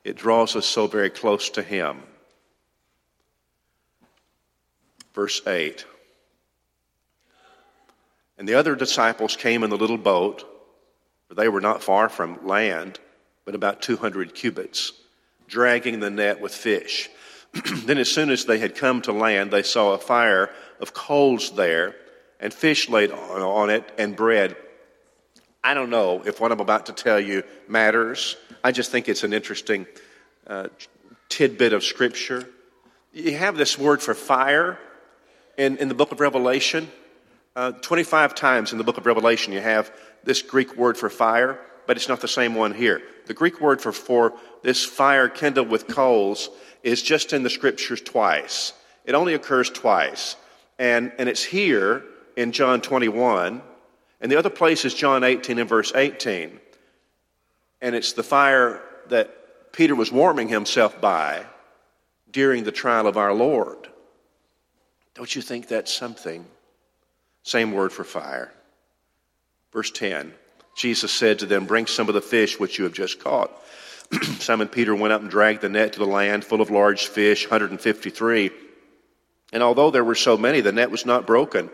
it 0.05 0.17
draws 0.17 0.55
us 0.55 0.67
so 0.67 0.87
very 0.87 1.09
close 1.09 1.49
to 1.49 1.63
Him. 1.63 2.03
Verse 5.15 5.41
8 5.47 5.83
And 8.37 8.47
the 8.47 8.57
other 8.57 8.75
disciples 8.75 9.35
came 9.35 9.65
in 9.65 9.71
the 9.71 9.79
little 9.79 9.97
boat, 9.97 10.45
for 11.31 11.37
they 11.37 11.49
were 11.49 11.61
not 11.61 11.81
far 11.81 12.09
from 12.09 12.45
land, 12.45 12.99
but 13.45 13.55
about 13.55 13.83
200 13.83 14.35
cubits 14.35 14.93
dragging 15.47 16.01
the 16.01 16.11
net 16.11 16.41
with 16.41 16.53
fish. 16.53 17.09
then, 17.85 17.99
as 17.99 18.11
soon 18.11 18.31
as 18.31 18.47
they 18.47 18.59
had 18.59 18.75
come 18.75 19.01
to 19.03 19.13
land, 19.13 19.53
they 19.53 19.63
saw 19.63 19.93
a 19.93 19.99
fire 19.99 20.51
of 20.81 20.93
coals 20.93 21.53
there, 21.53 21.95
and 22.41 22.53
fish 22.53 22.89
laid 22.89 23.13
on, 23.13 23.71
it, 23.71 23.89
and 23.97 24.17
bread. 24.17 24.57
I 25.63 25.75
don't 25.75 25.91
know 25.91 26.21
if 26.27 26.41
what 26.41 26.51
I'm 26.51 26.59
about 26.59 26.87
to 26.87 26.93
tell 26.93 27.21
you 27.21 27.45
matters. 27.69 28.37
I 28.65 28.73
just 28.73 28.91
think 28.91 29.09
it's 29.09 29.23
an 29.23 29.33
interesting 29.33 29.87
uh, 30.49 30.67
tidbit 31.29 31.73
of 31.73 31.85
Scripture. 31.85 32.49
You 33.13 33.37
have 33.37 33.57
this 33.57 33.79
word 33.79 34.03
for 34.03 34.15
fire 34.15 34.81
in, 35.57 35.77
in 35.77 35.87
the 35.87 35.95
book 35.95 36.11
of 36.11 36.19
Revelation. 36.19 36.91
Uh, 37.55 37.71
25 37.71 38.35
times 38.35 38.73
in 38.73 38.79
the 38.79 38.85
book 38.85 38.97
of 38.97 39.07
Revelation, 39.07 39.53
you 39.53 39.61
have 39.61 39.93
this 40.25 40.43
Greek 40.43 40.77
word 40.77 40.97
for 40.97 41.11
fire 41.11 41.59
but 41.91 41.97
it's 41.97 42.09
not 42.09 42.21
the 42.21 42.29
same 42.29 42.55
one 42.55 42.73
here. 42.73 43.03
The 43.27 43.35
Greek 43.35 43.61
word 43.61 43.83
for, 43.83 43.91
for 43.91 44.35
this 44.63 44.85
fire 44.85 45.29
kindled 45.29 45.69
with 45.69 45.89
coals 45.89 46.51
is 46.85 47.03
just 47.03 47.33
in 47.33 47.43
the 47.43 47.51
scriptures 47.51 48.01
twice. 48.01 48.75
It 49.05 49.17
only 49.17 49.35
occurs 49.35 49.71
twice. 49.71 50.37
And, 50.79 51.11
and 51.19 51.29
it's 51.29 51.43
here 51.43 52.05
in 52.37 52.53
John 52.53 52.81
21, 52.81 53.61
and 54.21 54.31
the 54.31 54.37
other 54.37 54.51
place 54.51 54.85
is 54.85 54.95
John 54.95 55.25
18 55.25 55.59
and 55.59 55.69
verse 55.69 55.93
18. 55.93 56.61
And 57.83 57.97
it's 57.97 58.13
the 58.13 58.23
fire 58.23 58.83
that 59.09 59.73
Peter 59.73 59.97
was 59.97 60.13
warming 60.13 60.47
himself 60.47 61.01
by 61.01 61.45
during 62.31 62.63
the 62.63 62.71
trial 62.71 63.09
of 63.09 63.17
our 63.17 63.35
Lord. 63.35 63.89
Don't 65.15 65.35
you 65.35 65.43
think 65.43 65.67
that's 65.67 65.93
something? 65.93 66.47
Same 67.43 67.73
word 67.73 67.93
for 67.93 68.05
fire. 68.05 68.53
Verse 69.73 69.91
10 69.91 70.35
Jesus 70.77 71.13
said 71.13 71.41
to 71.41 71.47
them, 71.47 71.67
Bring 71.67 71.87
some 71.87 72.09
of 72.09 72.15
the 72.15 72.21
fish 72.21 72.59
which 72.59 72.79
you 72.79 72.85
have 72.85 72.93
just 72.93 73.23
caught. 73.23 73.51
Simon 74.39 74.69
Peter 74.69 74.95
went 74.95 75.13
up 75.13 75.21
and 75.21 75.31
dragged 75.31 75.61
the 75.61 75.69
net 75.69 75.93
to 75.93 75.99
the 75.99 76.07
land 76.07 76.45
full 76.45 76.61
of 76.61 76.71
large 76.71 77.07
fish, 77.09 77.45
153. 77.45 78.51
And 79.53 79.63
although 79.63 79.91
there 79.91 80.05
were 80.05 80.15
so 80.15 80.37
many, 80.37 80.61
the 80.61 80.73
net 80.73 80.91
was 80.91 81.05
not 81.05 81.27
broken. 81.27 81.71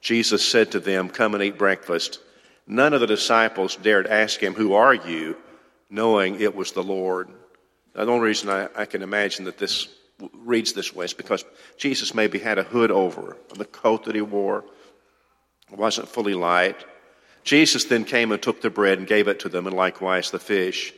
Jesus 0.00 0.48
said 0.48 0.72
to 0.72 0.80
them, 0.80 1.08
Come 1.08 1.34
and 1.34 1.42
eat 1.42 1.58
breakfast. 1.58 2.20
None 2.66 2.94
of 2.94 3.00
the 3.00 3.06
disciples 3.06 3.76
dared 3.76 4.06
ask 4.06 4.40
him, 4.40 4.54
Who 4.54 4.74
are 4.74 4.94
you? 4.94 5.36
knowing 5.90 6.40
it 6.40 6.54
was 6.54 6.72
the 6.72 6.82
Lord. 6.82 7.28
Now, 7.94 8.04
the 8.04 8.12
only 8.12 8.26
reason 8.26 8.50
I, 8.50 8.68
I 8.76 8.84
can 8.84 9.02
imagine 9.02 9.44
that 9.46 9.58
this 9.58 9.88
reads 10.32 10.72
this 10.72 10.94
way 10.94 11.04
is 11.04 11.14
because 11.14 11.44
Jesus 11.76 12.14
maybe 12.14 12.38
had 12.38 12.58
a 12.58 12.62
hood 12.62 12.90
over 12.90 13.36
the 13.54 13.64
coat 13.64 14.04
that 14.04 14.14
he 14.14 14.20
wore. 14.20 14.64
Wasn't 15.70 16.08
fully 16.08 16.34
light. 16.34 16.84
Jesus 17.48 17.84
then 17.86 18.04
came 18.04 18.30
and 18.30 18.42
took 18.42 18.60
the 18.60 18.68
bread 18.68 18.98
and 18.98 19.06
gave 19.06 19.26
it 19.26 19.40
to 19.40 19.48
them, 19.48 19.66
and 19.66 19.74
likewise 19.74 20.30
the 20.30 20.38
fish. 20.38 20.92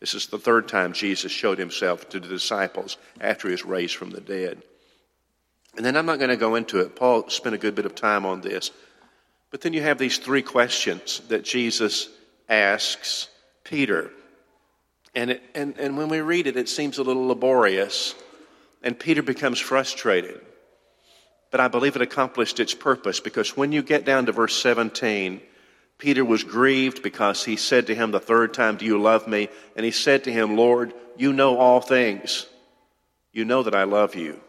This 0.00 0.14
is 0.14 0.28
the 0.28 0.38
third 0.38 0.66
time 0.66 0.94
Jesus 0.94 1.30
showed 1.30 1.58
himself 1.58 2.08
to 2.08 2.20
the 2.20 2.26
disciples 2.26 2.96
after 3.20 3.48
he 3.48 3.52
was 3.52 3.66
raised 3.66 3.96
from 3.96 4.08
the 4.08 4.22
dead. 4.22 4.62
And 5.76 5.84
then 5.84 5.98
I'm 5.98 6.06
not 6.06 6.18
going 6.18 6.30
to 6.30 6.38
go 6.38 6.54
into 6.54 6.80
it. 6.80 6.96
Paul 6.96 7.28
spent 7.28 7.54
a 7.54 7.58
good 7.58 7.74
bit 7.74 7.84
of 7.84 7.94
time 7.94 8.24
on 8.24 8.40
this. 8.40 8.70
But 9.50 9.60
then 9.60 9.74
you 9.74 9.82
have 9.82 9.98
these 9.98 10.16
three 10.16 10.40
questions 10.40 11.20
that 11.28 11.44
Jesus 11.44 12.08
asks 12.48 13.28
Peter. 13.62 14.10
And, 15.14 15.32
it, 15.32 15.42
and, 15.54 15.78
and 15.78 15.98
when 15.98 16.08
we 16.08 16.22
read 16.22 16.46
it, 16.46 16.56
it 16.56 16.70
seems 16.70 16.96
a 16.96 17.02
little 17.02 17.26
laborious, 17.26 18.14
and 18.82 18.98
Peter 18.98 19.22
becomes 19.22 19.58
frustrated. 19.58 20.40
But 21.50 21.60
I 21.60 21.68
believe 21.68 21.94
it 21.94 22.00
accomplished 22.00 22.58
its 22.58 22.72
purpose 22.72 23.20
because 23.20 23.54
when 23.54 23.70
you 23.70 23.82
get 23.82 24.06
down 24.06 24.24
to 24.24 24.32
verse 24.32 24.56
17, 24.62 25.42
Peter 26.00 26.24
was 26.24 26.42
grieved 26.42 27.02
because 27.02 27.44
he 27.44 27.56
said 27.56 27.86
to 27.86 27.94
him 27.94 28.10
the 28.10 28.18
third 28.18 28.54
time, 28.54 28.76
Do 28.76 28.86
you 28.86 29.00
love 29.00 29.28
me? 29.28 29.50
And 29.76 29.84
he 29.84 29.92
said 29.92 30.24
to 30.24 30.32
him, 30.32 30.56
Lord, 30.56 30.94
you 31.16 31.32
know 31.32 31.58
all 31.58 31.80
things. 31.80 32.46
You 33.32 33.44
know 33.44 33.62
that 33.62 33.74
I 33.74 33.84
love 33.84 34.14
you. 34.14 34.40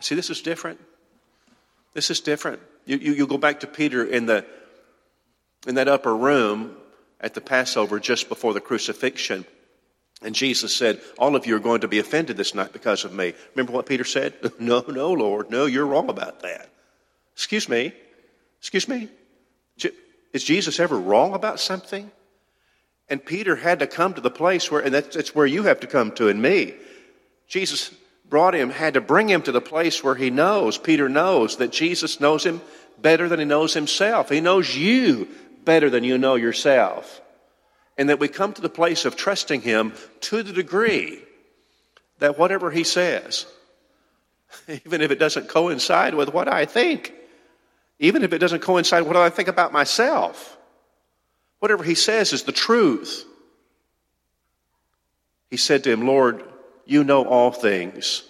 See, 0.00 0.16
this 0.16 0.28
is 0.28 0.42
different. 0.42 0.80
This 1.94 2.10
is 2.10 2.20
different. 2.20 2.60
You, 2.84 2.96
you, 2.96 3.12
you 3.12 3.26
go 3.26 3.38
back 3.38 3.60
to 3.60 3.66
Peter 3.68 4.04
in, 4.04 4.26
the, 4.26 4.44
in 5.66 5.76
that 5.76 5.88
upper 5.88 6.14
room 6.14 6.76
at 7.20 7.32
the 7.32 7.40
Passover 7.40 8.00
just 8.00 8.28
before 8.28 8.52
the 8.52 8.60
crucifixion. 8.60 9.46
And 10.20 10.34
Jesus 10.34 10.74
said, 10.74 11.00
All 11.16 11.36
of 11.36 11.46
you 11.46 11.54
are 11.54 11.60
going 11.60 11.82
to 11.82 11.88
be 11.88 12.00
offended 12.00 12.36
this 12.36 12.56
night 12.56 12.72
because 12.72 13.04
of 13.04 13.12
me. 13.12 13.34
Remember 13.54 13.72
what 13.72 13.86
Peter 13.86 14.04
said? 14.04 14.34
No, 14.58 14.84
no, 14.88 15.12
Lord. 15.12 15.48
No, 15.48 15.66
you're 15.66 15.86
wrong 15.86 16.10
about 16.10 16.40
that. 16.40 16.68
Excuse 17.34 17.68
me. 17.68 17.92
Excuse 18.60 18.88
me. 18.88 19.08
Is 20.38 20.44
Jesus 20.44 20.78
ever 20.78 20.96
wrong 20.96 21.34
about 21.34 21.58
something? 21.58 22.12
And 23.08 23.26
Peter 23.26 23.56
had 23.56 23.80
to 23.80 23.88
come 23.88 24.14
to 24.14 24.20
the 24.20 24.30
place 24.30 24.70
where, 24.70 24.80
and 24.80 24.94
that's, 24.94 25.16
that's 25.16 25.34
where 25.34 25.46
you 25.46 25.64
have 25.64 25.80
to 25.80 25.88
come 25.88 26.12
to, 26.12 26.28
and 26.28 26.40
me. 26.40 26.74
Jesus 27.48 27.90
brought 28.24 28.54
him, 28.54 28.70
had 28.70 28.94
to 28.94 29.00
bring 29.00 29.28
him 29.28 29.42
to 29.42 29.50
the 29.50 29.60
place 29.60 30.04
where 30.04 30.14
he 30.14 30.30
knows, 30.30 30.78
Peter 30.78 31.08
knows, 31.08 31.56
that 31.56 31.72
Jesus 31.72 32.20
knows 32.20 32.46
him 32.46 32.60
better 33.02 33.28
than 33.28 33.40
he 33.40 33.44
knows 33.44 33.74
himself. 33.74 34.28
He 34.28 34.40
knows 34.40 34.76
you 34.76 35.26
better 35.64 35.90
than 35.90 36.04
you 36.04 36.18
know 36.18 36.36
yourself. 36.36 37.20
And 37.96 38.08
that 38.08 38.20
we 38.20 38.28
come 38.28 38.52
to 38.52 38.62
the 38.62 38.68
place 38.68 39.06
of 39.06 39.16
trusting 39.16 39.62
him 39.62 39.92
to 40.20 40.44
the 40.44 40.52
degree 40.52 41.20
that 42.20 42.38
whatever 42.38 42.70
he 42.70 42.84
says, 42.84 43.44
even 44.68 45.00
if 45.00 45.10
it 45.10 45.18
doesn't 45.18 45.48
coincide 45.48 46.14
with 46.14 46.32
what 46.32 46.46
I 46.46 46.64
think, 46.64 47.12
even 47.98 48.22
if 48.22 48.32
it 48.32 48.38
doesn't 48.38 48.60
coincide 48.60 49.02
with 49.02 49.08
what 49.08 49.16
I 49.16 49.30
think 49.30 49.48
about 49.48 49.72
myself. 49.72 50.56
Whatever 51.58 51.82
he 51.82 51.94
says 51.94 52.32
is 52.32 52.44
the 52.44 52.52
truth. 52.52 53.24
He 55.50 55.56
said 55.56 55.84
to 55.84 55.92
him, 55.92 56.06
Lord, 56.06 56.44
you 56.84 57.02
know 57.04 57.24
all 57.24 57.50
things. 57.50 58.22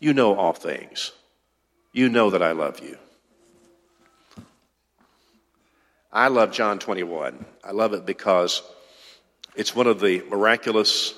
You 0.00 0.12
know 0.12 0.34
all 0.34 0.52
things. 0.52 1.12
you 1.92 2.10
know 2.10 2.28
that 2.28 2.42
I 2.42 2.52
love 2.52 2.80
you. 2.80 2.98
I 6.12 6.28
love 6.28 6.52
John 6.52 6.78
21. 6.78 7.44
I 7.64 7.70
love 7.70 7.94
it 7.94 8.04
because 8.04 8.62
it's 9.54 9.74
one 9.74 9.86
of 9.86 10.00
the 10.00 10.22
miraculous 10.28 11.14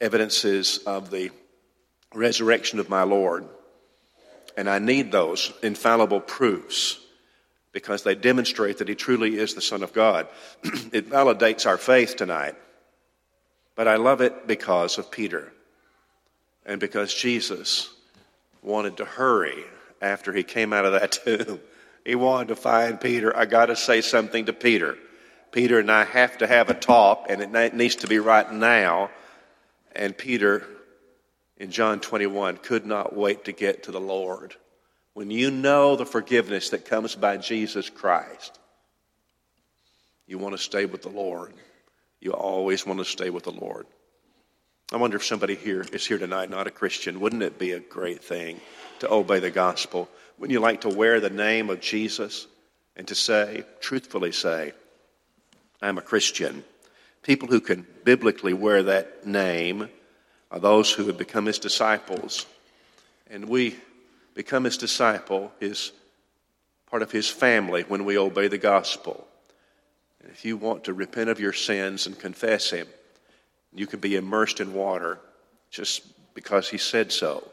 evidences 0.00 0.78
of 0.86 1.10
the 1.10 1.30
resurrection 2.14 2.78
of 2.78 2.88
my 2.88 3.02
Lord. 3.02 3.48
And 4.58 4.68
I 4.68 4.80
need 4.80 5.12
those 5.12 5.52
infallible 5.62 6.18
proofs 6.18 6.98
because 7.70 8.02
they 8.02 8.16
demonstrate 8.16 8.78
that 8.78 8.88
He 8.88 8.96
truly 8.96 9.38
is 9.38 9.54
the 9.54 9.60
Son 9.60 9.84
of 9.84 9.92
God. 9.92 10.26
it 10.92 11.08
validates 11.08 11.64
our 11.64 11.78
faith 11.78 12.16
tonight. 12.16 12.56
But 13.76 13.86
I 13.86 13.94
love 13.94 14.20
it 14.20 14.48
because 14.48 14.98
of 14.98 15.12
Peter 15.12 15.52
and 16.66 16.80
because 16.80 17.14
Jesus 17.14 17.88
wanted 18.60 18.96
to 18.96 19.04
hurry 19.04 19.62
after 20.02 20.32
he 20.32 20.42
came 20.42 20.72
out 20.72 20.84
of 20.84 20.92
that 20.94 21.12
tomb. 21.24 21.60
He 22.04 22.16
wanted 22.16 22.48
to 22.48 22.56
find 22.56 23.00
Peter. 23.00 23.36
I 23.36 23.46
got 23.46 23.66
to 23.66 23.76
say 23.76 24.00
something 24.00 24.46
to 24.46 24.52
Peter. 24.52 24.98
Peter 25.52 25.78
and 25.78 25.88
I 25.88 26.02
have 26.02 26.36
to 26.38 26.48
have 26.48 26.68
a 26.68 26.74
talk, 26.74 27.26
and 27.28 27.40
it 27.40 27.74
needs 27.74 27.94
to 27.94 28.08
be 28.08 28.18
right 28.18 28.52
now. 28.52 29.10
And 29.94 30.18
Peter, 30.18 30.66
in 31.58 31.70
John 31.70 32.00
21, 32.00 32.58
could 32.58 32.86
not 32.86 33.14
wait 33.14 33.44
to 33.44 33.52
get 33.52 33.84
to 33.84 33.92
the 33.92 34.00
Lord. 34.00 34.54
When 35.12 35.30
you 35.30 35.50
know 35.50 35.96
the 35.96 36.06
forgiveness 36.06 36.70
that 36.70 36.84
comes 36.84 37.16
by 37.16 37.36
Jesus 37.36 37.90
Christ, 37.90 38.58
you 40.26 40.38
want 40.38 40.56
to 40.56 40.62
stay 40.62 40.86
with 40.86 41.02
the 41.02 41.08
Lord. 41.08 41.52
You 42.20 42.32
always 42.32 42.86
want 42.86 43.00
to 43.00 43.04
stay 43.04 43.28
with 43.28 43.44
the 43.44 43.52
Lord. 43.52 43.86
I 44.92 44.96
wonder 44.96 45.16
if 45.16 45.24
somebody 45.24 45.54
here 45.54 45.84
is 45.92 46.06
here 46.06 46.18
tonight, 46.18 46.50
not 46.50 46.66
a 46.66 46.70
Christian. 46.70 47.20
Wouldn't 47.20 47.42
it 47.42 47.58
be 47.58 47.72
a 47.72 47.80
great 47.80 48.22
thing 48.22 48.60
to 49.00 49.12
obey 49.12 49.40
the 49.40 49.50
gospel? 49.50 50.08
Wouldn't 50.38 50.52
you 50.52 50.60
like 50.60 50.82
to 50.82 50.88
wear 50.88 51.20
the 51.20 51.28
name 51.28 51.68
of 51.68 51.80
Jesus 51.80 52.46
and 52.96 53.06
to 53.08 53.14
say, 53.14 53.64
truthfully 53.80 54.32
say, 54.32 54.72
I'm 55.82 55.98
a 55.98 56.02
Christian? 56.02 56.64
People 57.22 57.48
who 57.48 57.60
can 57.60 57.86
biblically 58.04 58.54
wear 58.54 58.84
that 58.84 59.26
name 59.26 59.88
are 60.50 60.58
those 60.58 60.90
who 60.90 61.06
have 61.06 61.18
become 61.18 61.46
his 61.46 61.58
disciples. 61.58 62.46
And 63.30 63.48
we 63.48 63.76
become 64.34 64.64
his 64.64 64.78
disciple, 64.78 65.52
his 65.60 65.92
part 66.90 67.02
of 67.02 67.10
his 67.12 67.28
family 67.28 67.82
when 67.82 68.04
we 68.04 68.16
obey 68.16 68.48
the 68.48 68.58
gospel. 68.58 69.26
And 70.20 70.30
if 70.30 70.44
you 70.44 70.56
want 70.56 70.84
to 70.84 70.94
repent 70.94 71.28
of 71.30 71.40
your 71.40 71.52
sins 71.52 72.06
and 72.06 72.18
confess 72.18 72.70
him, 72.70 72.86
you 73.74 73.86
can 73.86 74.00
be 74.00 74.16
immersed 74.16 74.60
in 74.60 74.72
water 74.72 75.20
just 75.70 76.02
because 76.34 76.68
He 76.68 76.78
said 76.78 77.12
so 77.12 77.48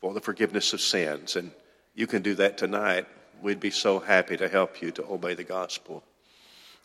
for 0.00 0.14
the 0.14 0.20
forgiveness 0.20 0.72
of 0.72 0.80
sins. 0.80 1.36
And 1.36 1.50
you 1.94 2.06
can 2.06 2.22
do 2.22 2.34
that 2.36 2.58
tonight. 2.58 3.06
We'd 3.42 3.60
be 3.60 3.70
so 3.70 3.98
happy 3.98 4.36
to 4.36 4.48
help 4.48 4.80
you 4.80 4.90
to 4.92 5.04
obey 5.04 5.34
the 5.34 5.44
gospel. 5.44 6.04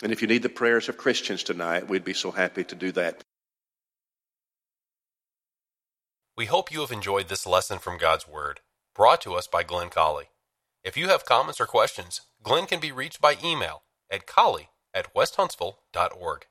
And 0.02 0.12
if 0.12 0.22
you 0.22 0.28
need 0.28 0.44
the 0.44 0.50
prayers 0.50 0.90
of 0.90 0.98
Christians 0.98 1.44
tonight, 1.44 1.88
we'd 1.88 2.06
be 2.06 2.14
so 2.14 2.32
happy 2.32 2.64
to 2.64 2.76
do 2.76 2.92
that. 2.94 3.22
We 6.40 6.46
hope 6.46 6.72
you 6.72 6.80
have 6.80 6.92
enjoyed 6.94 7.28
this 7.28 7.46
lesson 7.46 7.80
from 7.80 7.98
God's 7.98 8.26
Word, 8.26 8.62
brought 8.96 9.20
to 9.24 9.34
us 9.34 9.46
by 9.46 9.64
Glenn 9.64 9.90
Colley. 9.90 10.30
If 10.86 10.96
you 10.96 11.10
have 11.10 11.26
comments 11.26 11.60
or 11.60 11.66
questions, 11.66 12.22
Glenn 12.42 12.66
can 12.66 12.80
be 12.80 12.94
reached 12.94 13.20
by 13.20 13.36
email 13.44 13.84
at 14.10 14.26
colley 14.26 14.70
at 14.94 15.14
westhuntsville.org. 15.14 16.46